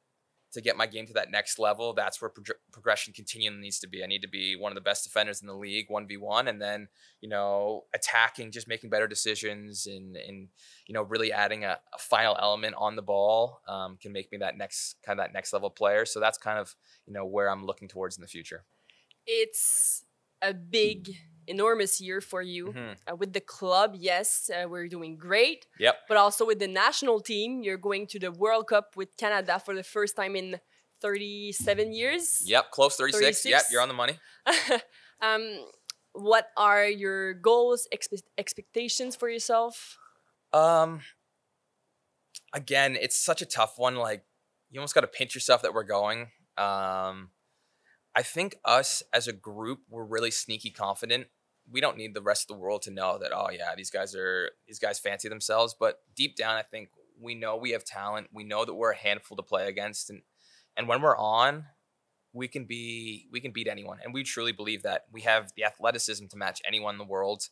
[0.53, 3.87] to get my game to that next level, that's where pro- progression continually needs to
[3.87, 4.03] be.
[4.03, 6.47] I need to be one of the best defenders in the league, one v one,
[6.47, 6.89] and then
[7.21, 10.49] you know attacking, just making better decisions, and and
[10.87, 14.37] you know really adding a, a final element on the ball um, can make me
[14.39, 16.05] that next kind of that next level player.
[16.05, 16.75] So that's kind of
[17.07, 18.65] you know where I'm looking towards in the future.
[19.25, 20.03] It's
[20.41, 21.15] a big,
[21.55, 22.63] enormous year for you.
[22.73, 22.95] Mhm.
[23.07, 25.67] Uh, with the club, yes, uh, we're doing great.
[25.79, 25.95] Yep.
[26.07, 29.73] But also with the national team, you're going to the World Cup with Canada for
[29.75, 30.59] the first time in
[31.01, 32.41] 37 years.
[32.45, 33.45] Yep, close 36.
[33.45, 34.15] Yep, you're on the money.
[35.21, 35.43] um,
[36.13, 39.97] what are your goals, expe- expectations for yourself?
[40.53, 41.01] Um,
[42.53, 43.95] again, it's such a tough one.
[43.95, 44.23] Like,
[44.69, 46.31] you almost got to pinch yourself that we're going.
[46.57, 47.31] Um,
[48.15, 51.27] I think us as a group, we're really sneaky confident.
[51.71, 53.31] We don't need the rest of the world to know that.
[53.33, 55.75] Oh yeah, these guys are these guys fancy themselves.
[55.79, 58.27] But deep down, I think we know we have talent.
[58.33, 60.21] We know that we're a handful to play against, and
[60.75, 61.65] and when we're on,
[62.33, 63.99] we can be we can beat anyone.
[64.03, 67.43] And we truly believe that we have the athleticism to match anyone in the world.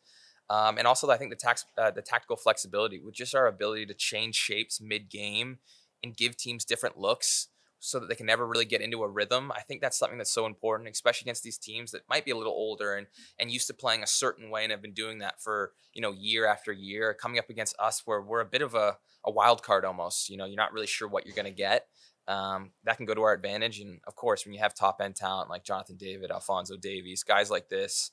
[0.50, 3.86] Um, and also, I think the tax, uh, the tactical flexibility with just our ability
[3.86, 5.60] to change shapes mid game
[6.04, 7.50] and give teams different looks
[7.80, 9.52] so that they can never really get into a rhythm.
[9.56, 12.38] I think that's something that's so important, especially against these teams that might be a
[12.38, 13.08] little older and
[13.40, 16.12] and used to playing a certain way and have been doing that for you know
[16.12, 17.14] year after year.
[17.14, 20.30] Coming up against us, where we're a bit of a, a wild card almost.
[20.30, 21.88] You know, you're not really sure what you're going to get.
[22.28, 25.16] Um, that can go to our advantage, and of course, when you have top end
[25.16, 28.12] talent like Jonathan David, Alfonso Davies, guys like this,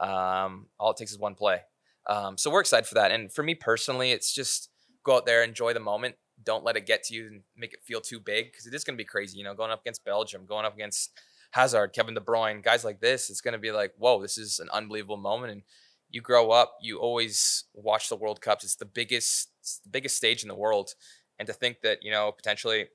[0.00, 1.60] um, all it takes is one play.
[2.08, 3.12] Um, so we're excited for that.
[3.12, 4.68] And for me personally, it's just
[5.04, 6.16] go out there, enjoy the moment.
[6.44, 8.84] Don't let it get to you and make it feel too big because it is
[8.84, 9.38] going to be crazy.
[9.38, 11.12] You know, going up against Belgium, going up against
[11.52, 14.58] Hazard, Kevin De Bruyne, guys like this, it's going to be like, whoa, this is
[14.58, 15.52] an unbelievable moment.
[15.52, 15.62] And
[16.10, 18.64] you grow up, you always watch the World Cups.
[18.64, 20.94] It's the biggest, it's the biggest stage in the world,
[21.38, 22.86] and to think that you know potentially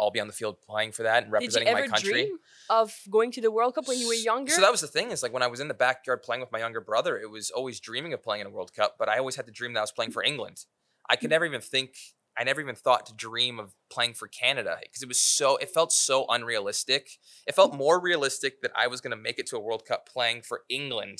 [0.00, 2.12] I'll be on the field playing for that and representing Did you ever my country.
[2.12, 4.52] dream of going to the World Cup when you were younger?
[4.52, 6.50] So that was the thing is like when I was in the backyard playing with
[6.50, 9.18] my younger brother, it was always dreaming of playing in a World Cup, but I
[9.18, 10.64] always had to dream that I was playing for England.
[11.08, 11.32] I could mm.
[11.32, 11.94] never even think
[12.36, 15.70] I never even thought to dream of playing for Canada because it was so it
[15.70, 17.18] felt so unrealistic.
[17.46, 20.08] It felt more realistic that I was going to make it to a World Cup
[20.08, 21.18] playing for England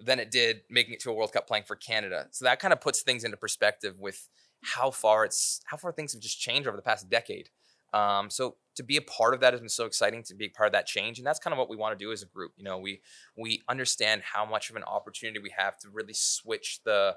[0.00, 2.26] than it did making it to a World Cup playing for Canada.
[2.32, 4.28] So that kind of puts things into perspective with
[4.62, 7.48] how far it's how far things have just changed over the past decade.
[7.92, 10.50] Um, so to be a part of that has been so exciting to be a
[10.50, 12.26] part of that change, and that's kind of what we want to do as a
[12.26, 12.52] group.
[12.56, 13.02] You know, we
[13.36, 17.16] we understand how much of an opportunity we have to really switch the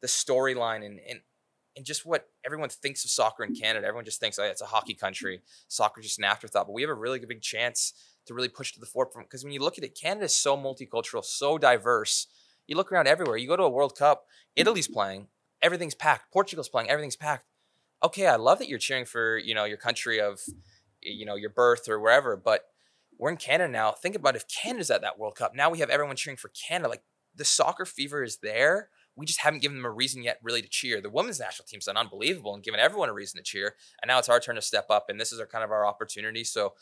[0.00, 1.20] the storyline and and
[1.76, 3.86] and just what everyone thinks of soccer in Canada.
[3.86, 5.42] Everyone just thinks, oh, it's a hockey country.
[5.68, 6.66] Soccer's just an afterthought.
[6.66, 7.92] But we have a really big chance
[8.26, 10.56] to really push to the forefront because when you look at it, Canada is so
[10.56, 12.26] multicultural, so diverse.
[12.66, 13.36] You look around everywhere.
[13.36, 14.24] You go to a World Cup,
[14.56, 15.28] Italy's playing,
[15.62, 16.32] everything's packed.
[16.32, 17.46] Portugal's playing, everything's packed.
[18.02, 20.40] Okay, I love that you're cheering for you know your country of
[21.02, 22.62] you know your birth or wherever, but
[23.18, 23.92] we're in Canada now.
[23.92, 25.54] Think about if Canada's at that World Cup.
[25.54, 26.88] Now we have everyone cheering for Canada.
[26.88, 27.04] Like
[27.34, 28.90] the soccer fever is there.
[29.16, 31.00] We just haven't given them a reason yet really to cheer.
[31.00, 33.74] The women's national team's done unbelievable and given everyone a reason to cheer.
[34.02, 35.06] And now it's our turn to step up.
[35.08, 36.44] And this is our kind of our opportunity.
[36.44, 36.74] So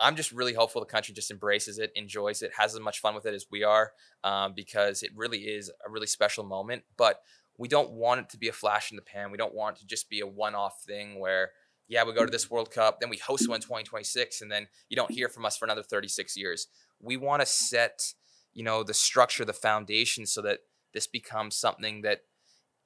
[0.00, 3.14] I'm just really hopeful the country just embraces it, enjoys it, has as much fun
[3.14, 6.82] with it as we are, um, because it really is a really special moment.
[6.96, 7.20] But
[7.56, 9.30] we don't want it to be a flash in the pan.
[9.30, 11.50] We don't want it to just be a one-off thing where,
[11.88, 14.66] yeah, we go to this World Cup, then we host one in 2026, and then
[14.88, 16.66] you don't hear from us for another 36 years.
[17.00, 18.14] We want to set,
[18.52, 20.60] you know, the structure, the foundation, so that
[20.94, 22.20] this becomes something that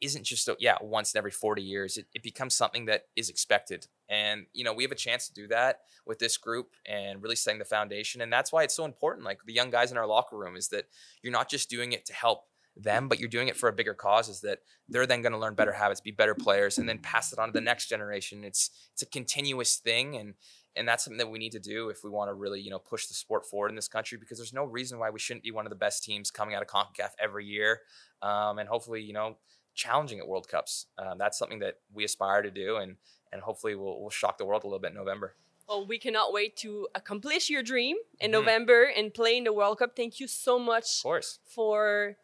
[0.01, 3.29] isn't just a, yeah once in every 40 years it, it becomes something that is
[3.29, 3.87] expected.
[4.09, 7.37] And you know we have a chance to do that with this group and really
[7.37, 10.07] setting the foundation and that's why it's so important like the young guys in our
[10.07, 10.87] locker room is that
[11.23, 12.45] you're not just doing it to help
[12.77, 15.39] them but you're doing it for a bigger cause is that they're then going to
[15.39, 18.45] learn better habits be better players and then pass it on to the next generation.
[18.45, 20.35] It's it's a continuous thing and
[20.77, 22.79] and that's something that we need to do if we want to really you know
[22.79, 25.51] push the sport forward in this country because there's no reason why we shouldn't be
[25.51, 27.81] one of the best teams coming out of CONCACAF every year
[28.23, 29.37] um, and hopefully you know
[29.75, 30.87] challenging at World Cups.
[30.99, 32.97] Um, that's something that we aspire to do, and
[33.33, 35.37] and hopefully we'll, we'll shock the world a little bit in November.
[35.69, 38.33] Well, we cannot wait to accomplish your dream in Mhm.
[38.33, 39.95] November and play in the World Cup.
[39.95, 41.39] Thank you so much Of course.
[41.45, 42.17] for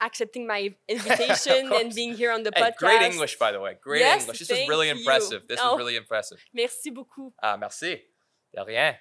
[0.00, 2.76] accepting my invitation and being here on the Hey, podcast.
[2.76, 3.76] great English, by the way.
[3.80, 4.38] Great Yes, English.
[4.40, 4.94] This was really you.
[4.96, 5.42] impressive.
[5.48, 5.72] This Oh.
[5.72, 6.38] was really impressive.
[6.54, 7.32] Merci beaucoup.
[7.42, 8.02] Ah, merci.
[8.54, 8.96] De rien.